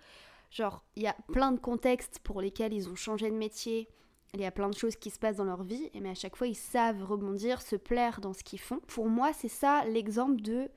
Genre, 0.53 0.85
il 0.95 1.03
y 1.03 1.09
a 1.09 1.17
plein 1.33 1.51
de 1.51 1.59
contextes 1.59 2.21
pour 2.21 2.41
lesquels 2.41 2.73
ils 2.73 2.89
ont 2.89 2.95
changé 2.95 3.29
de 3.29 3.37
métier. 3.37 3.89
Il 4.35 4.41
y 4.41 4.45
a 4.45 4.51
plein 4.51 4.69
de 4.69 4.77
choses 4.77 4.97
qui 4.97 5.11
se 5.11 5.19
passent 5.19 5.37
dans 5.37 5.45
leur 5.45 5.63
vie, 5.63 5.91
mais 6.01 6.11
à 6.11 6.15
chaque 6.15 6.37
fois, 6.37 6.47
ils 6.47 6.55
savent 6.55 7.03
rebondir, 7.03 7.63
se 7.63 7.77
plaire 7.77 8.21
dans 8.21 8.35
ce 8.35 8.45
qu'ils 8.45 8.61
font. 8.61 8.81
Pour 8.87 9.09
moi, 9.09 9.33
c'est 9.33 9.49
ça 9.49 9.85
l'exemple 9.87 10.41
de 10.43 10.69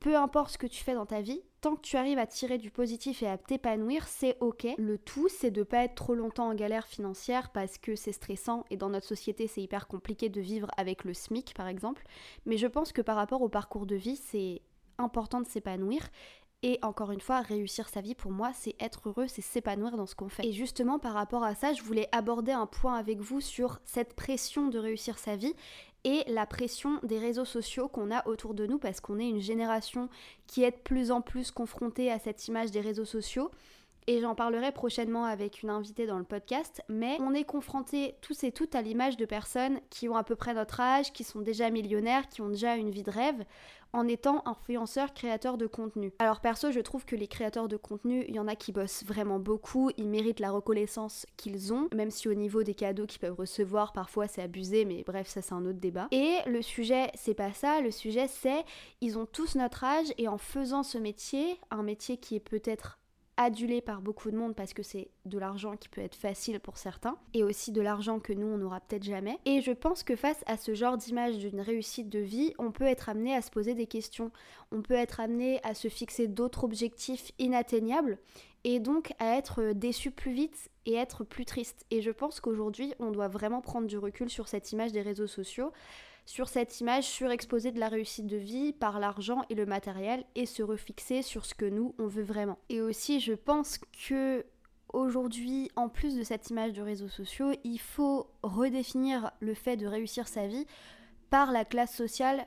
peu 0.00 0.16
importe 0.16 0.52
ce 0.52 0.58
que 0.58 0.66
tu 0.66 0.82
fais 0.82 0.94
dans 0.94 1.04
ta 1.04 1.20
vie, 1.20 1.42
tant 1.60 1.76
que 1.76 1.82
tu 1.82 1.96
arrives 1.96 2.18
à 2.18 2.26
tirer 2.26 2.56
du 2.56 2.70
positif 2.70 3.22
et 3.22 3.26
à 3.26 3.36
t'épanouir, 3.36 4.08
c'est 4.08 4.38
ok. 4.40 4.66
Le 4.78 4.96
tout, 4.96 5.28
c'est 5.28 5.50
de 5.50 5.62
pas 5.62 5.84
être 5.84 5.94
trop 5.94 6.14
longtemps 6.14 6.48
en 6.48 6.54
galère 6.54 6.86
financière 6.86 7.50
parce 7.50 7.76
que 7.76 7.94
c'est 7.94 8.12
stressant 8.12 8.64
et 8.70 8.78
dans 8.78 8.88
notre 8.88 9.06
société, 9.06 9.46
c'est 9.46 9.60
hyper 9.60 9.86
compliqué 9.86 10.30
de 10.30 10.40
vivre 10.40 10.68
avec 10.78 11.04
le 11.04 11.12
SMIC 11.12 11.52
par 11.54 11.68
exemple. 11.68 12.02
Mais 12.46 12.56
je 12.56 12.66
pense 12.66 12.92
que 12.92 13.02
par 13.02 13.16
rapport 13.16 13.42
au 13.42 13.50
parcours 13.50 13.84
de 13.84 13.94
vie, 13.94 14.16
c'est 14.16 14.62
important 14.96 15.40
de 15.40 15.46
s'épanouir. 15.46 16.08
Et 16.62 16.78
encore 16.82 17.10
une 17.10 17.22
fois, 17.22 17.40
réussir 17.40 17.88
sa 17.88 18.02
vie 18.02 18.14
pour 18.14 18.32
moi, 18.32 18.50
c'est 18.54 18.74
être 18.80 19.08
heureux, 19.08 19.26
c'est 19.28 19.40
s'épanouir 19.40 19.96
dans 19.96 20.04
ce 20.04 20.14
qu'on 20.14 20.28
fait. 20.28 20.46
Et 20.46 20.52
justement, 20.52 20.98
par 20.98 21.14
rapport 21.14 21.42
à 21.42 21.54
ça, 21.54 21.72
je 21.72 21.82
voulais 21.82 22.08
aborder 22.12 22.52
un 22.52 22.66
point 22.66 22.96
avec 22.96 23.18
vous 23.18 23.40
sur 23.40 23.80
cette 23.86 24.14
pression 24.14 24.68
de 24.68 24.78
réussir 24.78 25.18
sa 25.18 25.36
vie 25.36 25.54
et 26.04 26.22
la 26.28 26.44
pression 26.44 26.98
des 27.02 27.18
réseaux 27.18 27.46
sociaux 27.46 27.88
qu'on 27.88 28.10
a 28.10 28.26
autour 28.26 28.52
de 28.52 28.66
nous 28.66 28.78
parce 28.78 29.00
qu'on 29.00 29.18
est 29.18 29.28
une 29.28 29.40
génération 29.40 30.08
qui 30.46 30.62
est 30.62 30.70
de 30.70 30.76
plus 30.76 31.10
en 31.10 31.22
plus 31.22 31.50
confrontée 31.50 32.10
à 32.10 32.18
cette 32.18 32.46
image 32.48 32.70
des 32.70 32.80
réseaux 32.80 33.04
sociaux. 33.04 33.50
et 34.06 34.20
j'en 34.20 34.34
parlerai 34.34 34.72
prochainement 34.72 35.24
avec 35.24 35.62
une 35.62 35.70
invitée 35.70 36.06
dans 36.06 36.18
le 36.18 36.24
podcast, 36.24 36.82
mais 36.88 37.16
on 37.20 37.32
est 37.32 37.44
confrontés 37.44 38.16
tous 38.22 38.42
et 38.44 38.50
toutes 38.50 38.74
à 38.74 38.82
l'image 38.82 39.16
de 39.16 39.24
personnes 39.24 39.78
qui 39.88 40.08
ont 40.08 40.16
à 40.16 40.24
peu 40.24 40.34
près 40.34 40.54
notre 40.54 40.80
âge, 40.80 41.12
qui 41.12 41.22
sont 41.22 41.40
déjà 41.40 41.70
millionnaires, 41.70 42.28
qui 42.28 42.40
ont 42.40 42.48
déjà 42.48 42.76
une 42.76 42.90
vie 42.90 43.04
de 43.04 43.10
rêve, 43.10 43.44
en 43.92 44.06
étant 44.08 44.42
influenceurs, 44.46 45.14
créateurs 45.14 45.58
de 45.58 45.66
contenu. 45.66 46.12
Alors 46.18 46.40
perso, 46.40 46.70
je 46.70 46.80
trouve 46.80 47.04
que 47.04 47.16
les 47.16 47.28
créateurs 47.28 47.68
de 47.68 47.76
contenu, 47.76 48.24
il 48.28 48.34
y 48.34 48.38
en 48.38 48.48
a 48.48 48.56
qui 48.56 48.72
bossent 48.72 49.04
vraiment 49.04 49.38
beaucoup, 49.38 49.90
ils 49.96 50.08
méritent 50.08 50.40
la 50.40 50.50
reconnaissance 50.50 51.26
qu'ils 51.36 51.72
ont, 51.72 51.88
même 51.94 52.10
si 52.10 52.28
au 52.28 52.34
niveau 52.34 52.62
des 52.62 52.74
cadeaux 52.74 53.06
qu'ils 53.06 53.20
peuvent 53.20 53.36
recevoir, 53.38 53.92
parfois 53.92 54.28
c'est 54.28 54.42
abusé, 54.42 54.84
mais 54.84 55.02
bref, 55.06 55.28
ça 55.28 55.42
c'est 55.42 55.54
un 55.54 55.64
autre 55.66 55.80
débat. 55.80 56.08
Et 56.12 56.36
le 56.46 56.62
sujet, 56.62 57.10
c'est 57.14 57.34
pas 57.34 57.52
ça, 57.52 57.80
le 57.80 57.90
sujet 57.90 58.28
c'est, 58.28 58.64
ils 59.00 59.18
ont 59.18 59.26
tous 59.26 59.56
notre 59.56 59.84
âge 59.84 60.12
et 60.18 60.28
en 60.28 60.38
faisant 60.38 60.82
ce 60.82 60.98
métier, 60.98 61.58
un 61.70 61.82
métier 61.82 62.16
qui 62.16 62.36
est 62.36 62.40
peut-être 62.40 62.99
adulé 63.40 63.80
par 63.80 64.02
beaucoup 64.02 64.30
de 64.30 64.36
monde 64.36 64.54
parce 64.54 64.74
que 64.74 64.82
c'est 64.82 65.08
de 65.24 65.38
l'argent 65.38 65.74
qui 65.74 65.88
peut 65.88 66.02
être 66.02 66.14
facile 66.14 66.60
pour 66.60 66.76
certains 66.76 67.16
et 67.32 67.42
aussi 67.42 67.72
de 67.72 67.80
l'argent 67.80 68.20
que 68.20 68.34
nous 68.34 68.46
on 68.46 68.58
n'aura 68.58 68.80
peut-être 68.80 69.02
jamais. 69.02 69.38
Et 69.46 69.62
je 69.62 69.72
pense 69.72 70.02
que 70.02 70.14
face 70.14 70.44
à 70.46 70.58
ce 70.58 70.74
genre 70.74 70.98
d'image 70.98 71.38
d'une 71.38 71.62
réussite 71.62 72.10
de 72.10 72.18
vie, 72.18 72.52
on 72.58 72.70
peut 72.70 72.84
être 72.84 73.08
amené 73.08 73.34
à 73.34 73.40
se 73.40 73.50
poser 73.50 73.72
des 73.72 73.86
questions, 73.86 74.30
on 74.72 74.82
peut 74.82 74.94
être 74.94 75.20
amené 75.20 75.58
à 75.64 75.72
se 75.72 75.88
fixer 75.88 76.28
d'autres 76.28 76.64
objectifs 76.64 77.32
inatteignables 77.38 78.18
et 78.64 78.78
donc 78.78 79.14
à 79.18 79.38
être 79.38 79.72
déçu 79.72 80.10
plus 80.10 80.32
vite 80.32 80.70
et 80.84 80.94
être 80.94 81.24
plus 81.24 81.46
triste. 81.46 81.86
Et 81.90 82.02
je 82.02 82.10
pense 82.10 82.40
qu'aujourd'hui, 82.40 82.92
on 82.98 83.10
doit 83.10 83.28
vraiment 83.28 83.62
prendre 83.62 83.86
du 83.86 83.96
recul 83.96 84.28
sur 84.28 84.48
cette 84.48 84.70
image 84.72 84.92
des 84.92 85.00
réseaux 85.00 85.26
sociaux 85.26 85.72
sur 86.26 86.48
cette 86.48 86.80
image 86.80 87.04
surexposée 87.04 87.72
de 87.72 87.80
la 87.80 87.88
réussite 87.88 88.26
de 88.26 88.36
vie 88.36 88.72
par 88.72 88.98
l'argent 88.98 89.42
et 89.50 89.54
le 89.54 89.66
matériel 89.66 90.24
et 90.34 90.46
se 90.46 90.62
refixer 90.62 91.22
sur 91.22 91.44
ce 91.44 91.54
que 91.54 91.64
nous 91.64 91.94
on 91.98 92.06
veut 92.06 92.22
vraiment. 92.22 92.58
Et 92.68 92.80
aussi 92.80 93.20
je 93.20 93.32
pense 93.32 93.78
que 94.08 94.44
aujourd'hui, 94.92 95.70
en 95.76 95.88
plus 95.88 96.16
de 96.16 96.22
cette 96.22 96.50
image 96.50 96.72
de 96.72 96.82
réseaux 96.82 97.08
sociaux, 97.08 97.52
il 97.64 97.78
faut 97.78 98.30
redéfinir 98.42 99.30
le 99.40 99.54
fait 99.54 99.76
de 99.76 99.86
réussir 99.86 100.28
sa 100.28 100.46
vie 100.46 100.66
par 101.30 101.52
la 101.52 101.64
classe 101.64 101.94
sociale 101.94 102.46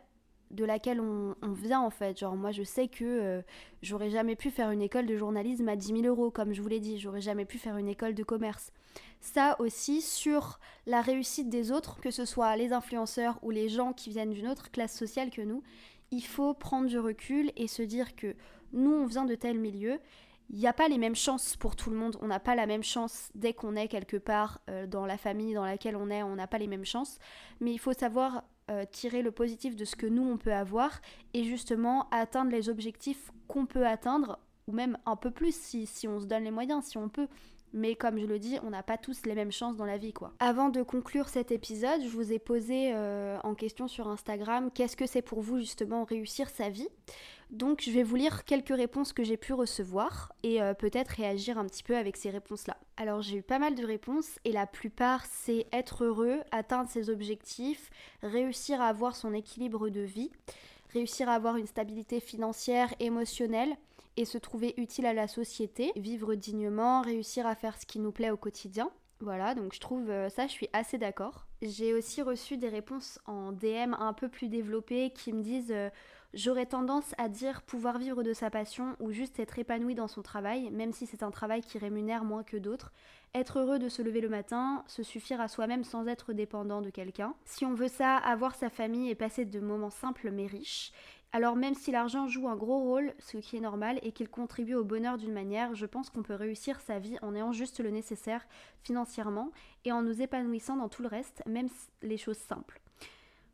de 0.53 0.65
laquelle 0.65 0.99
on, 0.99 1.35
vient 1.53 1.81
en 1.81 1.89
fait. 1.89 2.17
Genre 2.19 2.35
moi 2.35 2.51
je 2.51 2.63
sais 2.63 2.87
que 2.87 3.03
euh, 3.03 3.41
j'aurais 3.81 4.09
jamais 4.09 4.35
pu 4.35 4.49
faire 4.49 4.71
une 4.71 4.81
école 4.81 5.05
de 5.05 5.17
journalisme 5.17 5.67
à 5.67 5.75
10 5.75 6.01
000 6.01 6.01
euros 6.03 6.31
comme 6.31 6.53
je 6.53 6.61
vous 6.61 6.67
l'ai 6.67 6.79
dit, 6.79 6.99
j'aurais 6.99 7.21
jamais 7.21 7.45
pu 7.45 7.57
faire 7.57 7.77
une 7.77 7.89
école 7.89 8.13
de 8.13 8.23
commerce. 8.23 8.71
Ça 9.21 9.55
aussi 9.59 10.01
sur 10.01 10.59
la 10.85 11.01
réussite 11.01 11.49
des 11.49 11.71
autres, 11.71 11.99
que 11.99 12.11
ce 12.11 12.25
soit 12.25 12.55
les 12.55 12.73
influenceurs 12.73 13.39
ou 13.41 13.49
les 13.49 13.69
gens 13.69 13.93
qui 13.93 14.09
viennent 14.09 14.33
d'une 14.33 14.47
autre 14.47 14.71
classe 14.71 14.95
sociale 14.95 15.29
que 15.29 15.41
nous, 15.41 15.63
il 16.11 16.23
faut 16.23 16.53
prendre 16.53 16.87
du 16.87 16.99
recul 16.99 17.51
et 17.55 17.67
se 17.67 17.81
dire 17.81 18.15
que 18.15 18.35
nous 18.71 18.91
on 18.91 19.05
vient 19.05 19.25
de 19.25 19.35
tel 19.35 19.57
milieu 19.57 19.99
il 20.49 20.59
n'y 20.59 20.67
a 20.67 20.73
pas 20.73 20.87
les 20.87 20.97
mêmes 20.97 21.15
chances 21.15 21.55
pour 21.55 21.75
tout 21.75 21.89
le 21.89 21.95
monde. 21.95 22.17
On 22.21 22.27
n'a 22.27 22.39
pas 22.39 22.55
la 22.55 22.65
même 22.65 22.83
chance 22.83 23.31
dès 23.33 23.53
qu'on 23.53 23.75
est 23.75 23.87
quelque 23.87 24.17
part 24.17 24.59
euh, 24.69 24.85
dans 24.85 25.05
la 25.05 25.17
famille 25.17 25.53
dans 25.53 25.65
laquelle 25.65 25.95
on 25.95 26.09
est. 26.09 26.23
On 26.23 26.35
n'a 26.35 26.47
pas 26.47 26.57
les 26.57 26.67
mêmes 26.67 26.85
chances. 26.85 27.17
Mais 27.59 27.71
il 27.71 27.79
faut 27.79 27.93
savoir 27.93 28.43
euh, 28.71 28.85
tirer 28.89 29.21
le 29.21 29.31
positif 29.31 29.75
de 29.75 29.85
ce 29.85 29.95
que 29.95 30.05
nous 30.05 30.23
on 30.23 30.37
peut 30.37 30.53
avoir 30.53 31.01
et 31.33 31.43
justement 31.43 32.07
atteindre 32.11 32.51
les 32.51 32.69
objectifs 32.69 33.31
qu'on 33.47 33.65
peut 33.65 33.85
atteindre 33.85 34.39
ou 34.67 34.71
même 34.71 34.97
un 35.05 35.15
peu 35.15 35.31
plus 35.31 35.53
si, 35.53 36.07
on 36.07 36.19
se 36.19 36.25
donne 36.25 36.43
les 36.43 36.51
moyens, 36.51 36.85
si 36.85 36.97
on 36.97 37.09
peut. 37.09 37.27
Mais 37.73 37.95
comme 37.95 38.19
je 38.19 38.25
le 38.25 38.37
dis, 38.37 38.59
on 38.63 38.69
n'a 38.69 38.83
pas 38.83 38.97
tous 38.97 39.25
les 39.25 39.33
mêmes 39.33 39.51
chances 39.51 39.75
dans 39.75 39.85
la 39.85 39.97
vie, 39.97 40.13
quoi. 40.13 40.31
Avant 40.39 40.69
de 40.69 40.83
conclure 40.83 41.27
cet 41.27 41.51
épisode, 41.51 42.01
je 42.03 42.07
vous 42.07 42.31
ai 42.31 42.37
posé 42.37 42.93
euh, 42.93 43.37
en 43.43 43.55
question 43.55 43.87
sur 43.87 44.07
Instagram 44.07 44.69
qu'est-ce 44.73 44.95
que 44.95 45.07
c'est 45.07 45.23
pour 45.23 45.41
vous 45.41 45.57
justement 45.57 46.03
réussir 46.03 46.49
sa 46.49 46.69
vie? 46.69 46.87
Donc 47.53 47.83
je 47.85 47.91
vais 47.91 48.01
vous 48.01 48.15
lire 48.15 48.45
quelques 48.45 48.75
réponses 48.75 49.13
que 49.13 49.23
j'ai 49.23 49.37
pu 49.37 49.53
recevoir 49.53 50.33
et 50.41 50.59
euh, 50.59 50.73
peut-être 50.73 51.09
réagir 51.09 51.59
un 51.59 51.67
petit 51.67 51.83
peu 51.83 51.95
avec 51.95 52.17
ces 52.17 52.31
réponses-là. 52.31 52.77
Alors 52.97 53.21
j'ai 53.21 53.37
eu 53.37 53.41
pas 53.43 53.59
mal 53.59 53.75
de 53.75 53.85
réponses 53.85 54.39
et 54.43 54.51
la 54.51 54.65
plupart 54.65 55.23
c'est 55.27 55.67
être 55.71 56.03
heureux, 56.03 56.39
atteindre 56.51 56.89
ses 56.89 57.11
objectifs, 57.11 57.91
réussir 58.23 58.81
à 58.81 58.87
avoir 58.87 59.15
son 59.15 59.35
équilibre 59.35 59.89
de 59.89 60.01
vie, 60.01 60.31
réussir 60.93 61.29
à 61.29 61.35
avoir 61.35 61.57
une 61.57 61.67
stabilité 61.67 62.19
financière, 62.19 62.91
émotionnelle 62.99 63.75
et 64.17 64.25
se 64.25 64.39
trouver 64.39 64.73
utile 64.77 65.05
à 65.05 65.13
la 65.13 65.27
société, 65.27 65.91
vivre 65.95 66.33
dignement, 66.33 67.03
réussir 67.03 67.45
à 67.45 67.53
faire 67.53 67.79
ce 67.79 67.85
qui 67.85 67.99
nous 67.99 68.11
plaît 68.11 68.31
au 68.31 68.37
quotidien. 68.37 68.89
Voilà, 69.19 69.53
donc 69.53 69.75
je 69.75 69.79
trouve 69.79 70.09
euh, 70.09 70.27
ça, 70.29 70.47
je 70.47 70.51
suis 70.51 70.69
assez 70.73 70.97
d'accord. 70.97 71.45
J'ai 71.61 71.93
aussi 71.93 72.23
reçu 72.23 72.57
des 72.57 72.67
réponses 72.67 73.19
en 73.27 73.51
DM 73.51 73.93
un 73.99 74.13
peu 74.13 74.27
plus 74.27 74.49
développées 74.49 75.11
qui 75.11 75.31
me 75.31 75.43
disent 75.43 75.71
euh, 75.71 75.89
J'aurais 76.33 76.65
tendance 76.65 77.13
à 77.19 77.29
dire 77.29 77.61
pouvoir 77.61 77.99
vivre 77.99 78.23
de 78.23 78.33
sa 78.33 78.49
passion 78.49 78.95
ou 78.99 79.11
juste 79.11 79.39
être 79.39 79.59
épanoui 79.59 79.93
dans 79.93 80.07
son 80.07 80.23
travail, 80.23 80.71
même 80.71 80.91
si 80.91 81.05
c'est 81.05 81.21
un 81.21 81.29
travail 81.29 81.61
qui 81.61 81.77
rémunère 81.77 82.23
moins 82.23 82.41
que 82.41 82.57
d'autres. 82.57 82.91
Être 83.35 83.59
heureux 83.59 83.77
de 83.77 83.87
se 83.87 84.01
lever 84.01 84.19
le 84.19 84.29
matin, 84.29 84.83
se 84.87 85.03
suffire 85.03 85.39
à 85.41 85.47
soi-même 85.47 85.83
sans 85.83 86.07
être 86.07 86.33
dépendant 86.33 86.81
de 86.81 86.89
quelqu'un. 86.89 87.35
Si 87.45 87.65
on 87.65 87.75
veut 87.75 87.87
ça, 87.87 88.17
avoir 88.17 88.55
sa 88.55 88.71
famille 88.71 89.11
et 89.11 89.15
passer 89.15 89.45
de 89.45 89.59
moments 89.59 89.91
simples 89.91 90.31
mais 90.31 90.47
riches. 90.47 90.91
Alors 91.33 91.55
même 91.55 91.75
si 91.75 91.91
l'argent 91.91 92.27
joue 92.27 92.47
un 92.47 92.55
gros 92.55 92.79
rôle, 92.79 93.13
ce 93.19 93.37
qui 93.37 93.57
est 93.57 93.59
normal, 93.59 93.99
et 94.01 94.11
qu'il 94.11 94.29
contribue 94.29 94.75
au 94.75 94.83
bonheur 94.83 95.19
d'une 95.19 95.33
manière, 95.33 95.75
je 95.75 95.85
pense 95.85 96.09
qu'on 96.09 96.23
peut 96.23 96.33
réussir 96.33 96.79
sa 96.81 96.97
vie 96.97 97.17
en 97.21 97.35
ayant 97.35 97.51
juste 97.51 97.79
le 97.79 97.91
nécessaire 97.91 98.47
financièrement 98.81 99.51
et 99.85 99.91
en 99.91 100.01
nous 100.01 100.19
épanouissant 100.19 100.77
dans 100.77 100.89
tout 100.89 101.03
le 101.03 101.09
reste, 101.09 101.43
même 101.45 101.69
les 102.01 102.17
choses 102.17 102.37
simples. 102.37 102.81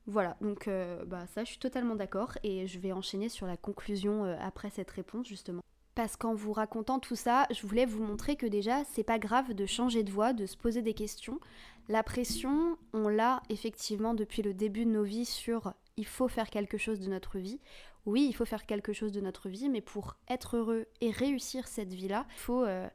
Voilà, 0.09 0.35
donc 0.41 0.67
euh, 0.67 1.05
bah, 1.05 1.27
ça 1.27 1.43
je 1.43 1.49
suis 1.51 1.59
totalement 1.59 1.93
d'accord 1.93 2.35
et 2.41 2.65
je 2.65 2.79
vais 2.79 2.91
enchaîner 2.91 3.29
sur 3.29 3.45
la 3.45 3.57
conclusion 3.57 4.25
euh, 4.25 4.35
après 4.41 4.71
cette 4.71 4.89
réponse 4.89 5.27
justement. 5.27 5.61
Parce 5.93 6.15
qu'en 6.15 6.33
vous 6.33 6.51
racontant 6.51 6.97
tout 6.97 7.15
ça, 7.15 7.45
je 7.51 7.67
voulais 7.67 7.85
vous 7.85 8.01
montrer 8.01 8.35
que 8.35 8.47
déjà 8.47 8.83
c'est 8.85 9.03
pas 9.03 9.19
grave 9.19 9.53
de 9.53 9.67
changer 9.67 10.01
de 10.01 10.09
voix, 10.09 10.33
de 10.33 10.47
se 10.47 10.57
poser 10.57 10.81
des 10.81 10.95
questions. 10.95 11.39
La 11.89 12.01
pression, 12.01 12.75
on 12.91 13.07
l'a 13.07 13.43
effectivement 13.49 14.15
depuis 14.15 14.41
le 14.41 14.55
début 14.55 14.83
de 14.83 14.89
nos 14.89 15.03
vies 15.03 15.25
sur 15.25 15.75
il 15.95 16.07
faut 16.07 16.27
faire 16.27 16.49
quelque 16.49 16.79
chose 16.79 16.99
de 16.99 17.07
notre 17.07 17.37
vie. 17.37 17.59
Oui, 18.07 18.25
il 18.27 18.33
faut 18.33 18.45
faire 18.45 18.65
quelque 18.65 18.93
chose 18.93 19.11
de 19.11 19.21
notre 19.21 19.47
vie, 19.47 19.69
mais 19.69 19.81
pour 19.81 20.15
être 20.27 20.57
heureux 20.57 20.87
et 21.01 21.11
réussir 21.11 21.67
cette 21.67 21.93
vie-là, 21.93 22.25
il 22.31 22.39
faut 22.39 22.63
euh, 22.63 22.87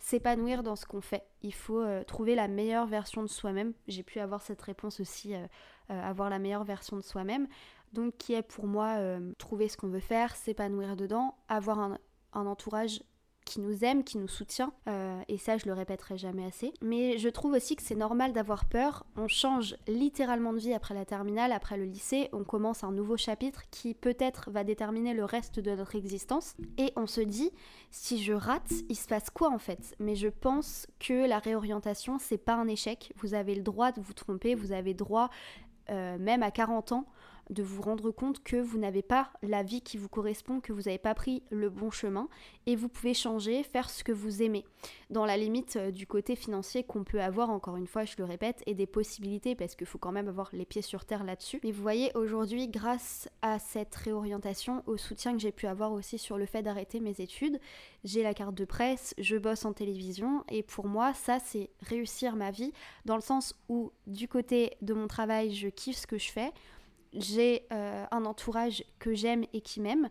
s'épanouir 0.00 0.64
dans 0.64 0.74
ce 0.74 0.84
qu'on 0.86 1.00
fait. 1.00 1.22
Il 1.42 1.54
faut 1.54 1.84
trouver 2.08 2.34
la 2.34 2.48
meilleure 2.48 2.86
version 2.86 3.22
de 3.22 3.28
soi-même. 3.28 3.72
J'ai 3.86 4.02
pu 4.02 4.18
avoir 4.18 4.42
cette 4.42 4.62
réponse 4.62 4.98
aussi 4.98 5.34
avoir 5.90 6.30
la 6.30 6.38
meilleure 6.38 6.64
version 6.64 6.96
de 6.96 7.02
soi-même. 7.02 7.46
Donc 7.92 8.16
qui 8.18 8.34
est 8.34 8.42
pour 8.42 8.66
moi 8.66 8.96
euh, 8.98 9.32
trouver 9.38 9.68
ce 9.68 9.76
qu'on 9.76 9.88
veut 9.88 10.00
faire, 10.00 10.36
s'épanouir 10.36 10.96
dedans, 10.96 11.34
avoir 11.48 11.78
un, 11.78 11.98
entourage 12.32 13.02
qui 13.44 13.58
nous 13.58 13.84
aime, 13.84 14.04
qui 14.04 14.18
nous 14.18 14.28
soutient, 14.28 14.72
euh, 14.86 15.20
et 15.26 15.36
ça 15.36 15.56
je 15.56 15.66
le 15.66 15.72
répéterai 15.72 16.16
jamais 16.16 16.44
assez. 16.44 16.72
Mais 16.82 17.18
je 17.18 17.28
trouve 17.28 17.54
aussi 17.54 17.74
que 17.74 17.82
c'est 17.82 17.96
normal 17.96 18.32
d'avoir 18.32 18.66
peur. 18.66 19.04
On 19.16 19.26
change 19.26 19.74
littéralement 19.88 20.52
de 20.52 20.58
vie 20.58 20.72
après 20.72 20.94
la 20.94 21.04
terminale, 21.04 21.50
après 21.50 21.76
le 21.76 21.84
lycée, 21.84 22.28
on 22.32 22.44
commence 22.44 22.84
un 22.84 22.92
nouveau 22.92 23.16
chapitre 23.16 23.62
qui 23.72 23.94
peut-être 23.94 24.52
va 24.52 24.62
déterminer 24.62 25.14
le 25.14 25.24
reste 25.24 25.58
de 25.58 25.74
notre 25.74 25.96
existence. 25.96 26.54
Et 26.78 26.92
on 26.94 27.08
se 27.08 27.22
dit, 27.22 27.50
si 27.90 28.22
je 28.22 28.34
rate, 28.34 28.70
il 28.88 28.96
se 28.96 29.08
passe 29.08 29.30
quoi 29.30 29.50
en 29.50 29.58
fait? 29.58 29.96
Mais 29.98 30.14
je 30.14 30.28
pense 30.28 30.86
que 31.00 31.26
la 31.26 31.40
réorientation, 31.40 32.18
c'est 32.20 32.38
pas 32.38 32.54
un 32.54 32.68
échec. 32.68 33.12
Vous 33.16 33.34
avez 33.34 33.56
le 33.56 33.62
droit 33.62 33.90
de 33.90 34.00
vous 34.00 34.12
tromper, 34.12 34.54
vous 34.54 34.70
avez 34.70 34.94
droit 34.94 35.28
euh, 35.90 36.18
même 36.18 36.42
à 36.42 36.50
40 36.50 36.92
ans, 36.92 37.04
de 37.50 37.62
vous 37.62 37.82
rendre 37.82 38.10
compte 38.10 38.42
que 38.42 38.56
vous 38.56 38.78
n'avez 38.78 39.02
pas 39.02 39.30
la 39.42 39.62
vie 39.62 39.82
qui 39.82 39.98
vous 39.98 40.08
correspond, 40.08 40.60
que 40.60 40.72
vous 40.72 40.82
n'avez 40.82 40.98
pas 40.98 41.14
pris 41.14 41.42
le 41.50 41.68
bon 41.68 41.90
chemin 41.90 42.28
et 42.66 42.76
vous 42.76 42.88
pouvez 42.88 43.14
changer, 43.14 43.62
faire 43.62 43.90
ce 43.90 44.04
que 44.04 44.12
vous 44.12 44.42
aimez, 44.42 44.64
dans 45.10 45.26
la 45.26 45.36
limite 45.36 45.76
euh, 45.76 45.90
du 45.90 46.06
côté 46.06 46.36
financier 46.36 46.84
qu'on 46.84 47.04
peut 47.04 47.20
avoir, 47.20 47.50
encore 47.50 47.76
une 47.76 47.86
fois, 47.86 48.04
je 48.04 48.14
le 48.18 48.24
répète, 48.24 48.62
et 48.66 48.74
des 48.74 48.86
possibilités 48.86 49.54
parce 49.54 49.74
qu'il 49.74 49.86
faut 49.86 49.98
quand 49.98 50.12
même 50.12 50.28
avoir 50.28 50.50
les 50.52 50.64
pieds 50.64 50.82
sur 50.82 51.04
terre 51.04 51.24
là-dessus. 51.24 51.60
Mais 51.64 51.72
vous 51.72 51.82
voyez, 51.82 52.10
aujourd'hui, 52.14 52.68
grâce 52.68 53.28
à 53.42 53.58
cette 53.58 53.94
réorientation, 53.94 54.82
au 54.86 54.96
soutien 54.96 55.32
que 55.32 55.40
j'ai 55.40 55.52
pu 55.52 55.66
avoir 55.66 55.92
aussi 55.92 56.18
sur 56.18 56.38
le 56.38 56.46
fait 56.46 56.62
d'arrêter 56.62 57.00
mes 57.00 57.20
études, 57.20 57.60
j'ai 58.04 58.22
la 58.22 58.34
carte 58.34 58.54
de 58.54 58.64
presse, 58.64 59.14
je 59.18 59.36
bosse 59.36 59.64
en 59.64 59.72
télévision 59.72 60.44
et 60.48 60.62
pour 60.62 60.86
moi, 60.86 61.12
ça 61.14 61.38
c'est 61.38 61.70
réussir 61.82 62.36
ma 62.36 62.50
vie 62.50 62.72
dans 63.04 63.16
le 63.16 63.20
sens 63.20 63.54
où 63.68 63.92
du 64.06 64.28
côté 64.28 64.76
de 64.82 64.94
mon 64.94 65.06
travail, 65.06 65.52
je 65.52 65.68
kiffe 65.68 65.98
ce 65.98 66.06
que 66.06 66.18
je 66.18 66.30
fais 66.30 66.52
j'ai 67.12 67.66
euh, 67.72 68.04
un 68.10 68.24
entourage 68.24 68.84
que 68.98 69.14
j'aime 69.14 69.44
et 69.52 69.60
qui 69.60 69.80
m'aime. 69.80 70.08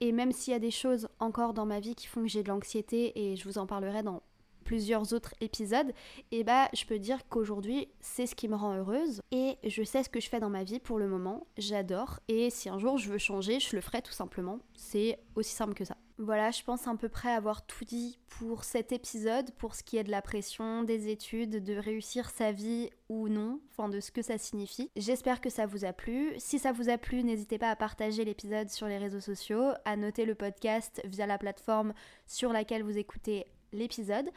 Et 0.00 0.12
même 0.12 0.32
s'il 0.32 0.52
y 0.52 0.56
a 0.56 0.60
des 0.60 0.70
choses 0.70 1.08
encore 1.20 1.54
dans 1.54 1.66
ma 1.66 1.80
vie 1.80 1.94
qui 1.94 2.06
font 2.06 2.22
que 2.22 2.28
j'ai 2.28 2.42
de 2.42 2.48
l'anxiété, 2.48 3.12
et 3.14 3.36
je 3.36 3.44
vous 3.44 3.58
en 3.58 3.66
parlerai 3.66 4.02
dans 4.02 4.22
plusieurs 4.62 5.12
autres 5.12 5.34
épisodes, 5.40 5.92
et 6.30 6.44
bah 6.44 6.68
je 6.74 6.84
peux 6.84 6.98
dire 6.98 7.28
qu'aujourd'hui 7.28 7.88
c'est 8.00 8.26
ce 8.26 8.34
qui 8.34 8.48
me 8.48 8.56
rend 8.56 8.74
heureuse 8.74 9.20
et 9.30 9.58
je 9.64 9.82
sais 9.82 10.02
ce 10.02 10.08
que 10.08 10.20
je 10.20 10.28
fais 10.28 10.40
dans 10.40 10.50
ma 10.50 10.64
vie 10.64 10.80
pour 10.80 10.98
le 10.98 11.08
moment, 11.08 11.46
j'adore 11.58 12.20
et 12.28 12.50
si 12.50 12.68
un 12.68 12.78
jour 12.78 12.98
je 12.98 13.10
veux 13.10 13.18
changer, 13.18 13.60
je 13.60 13.76
le 13.76 13.82
ferai 13.82 14.02
tout 14.02 14.12
simplement. 14.12 14.58
C'est 14.74 15.18
aussi 15.34 15.54
simple 15.54 15.74
que 15.74 15.84
ça. 15.84 15.96
Voilà, 16.18 16.50
je 16.50 16.62
pense 16.62 16.86
à 16.86 16.94
peu 16.94 17.08
près 17.08 17.32
avoir 17.32 17.66
tout 17.66 17.84
dit 17.84 18.18
pour 18.28 18.64
cet 18.64 18.92
épisode, 18.92 19.50
pour 19.52 19.74
ce 19.74 19.82
qui 19.82 19.96
est 19.96 20.04
de 20.04 20.10
la 20.10 20.22
pression, 20.22 20.84
des 20.84 21.08
études, 21.08 21.64
de 21.64 21.74
réussir 21.74 22.30
sa 22.30 22.52
vie 22.52 22.90
ou 23.08 23.28
non, 23.28 23.60
enfin 23.70 23.88
de 23.88 23.98
ce 23.98 24.12
que 24.12 24.22
ça 24.22 24.38
signifie. 24.38 24.90
J'espère 24.94 25.40
que 25.40 25.50
ça 25.50 25.66
vous 25.66 25.84
a 25.84 25.92
plu. 25.92 26.32
Si 26.38 26.58
ça 26.58 26.70
vous 26.70 26.88
a 26.90 26.98
plu, 26.98 27.24
n'hésitez 27.24 27.58
pas 27.58 27.70
à 27.70 27.76
partager 27.76 28.24
l'épisode 28.24 28.70
sur 28.70 28.86
les 28.86 28.98
réseaux 28.98 29.20
sociaux, 29.20 29.70
à 29.84 29.96
noter 29.96 30.24
le 30.24 30.34
podcast 30.34 31.00
via 31.04 31.26
la 31.26 31.38
plateforme 31.38 31.92
sur 32.26 32.52
laquelle 32.52 32.84
vous 32.84 32.98
écoutez 32.98 33.46
l'épisode. 33.72 34.28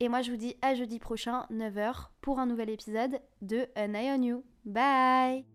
Et 0.00 0.08
moi, 0.08 0.22
je 0.22 0.30
vous 0.30 0.36
dis 0.36 0.56
à 0.62 0.74
jeudi 0.74 0.98
prochain, 0.98 1.46
9h, 1.50 2.08
pour 2.20 2.38
un 2.38 2.46
nouvel 2.46 2.70
épisode 2.70 3.20
de 3.40 3.66
An 3.76 3.94
Eye 3.94 4.16
on 4.18 4.22
You. 4.22 4.44
Bye 4.64 5.51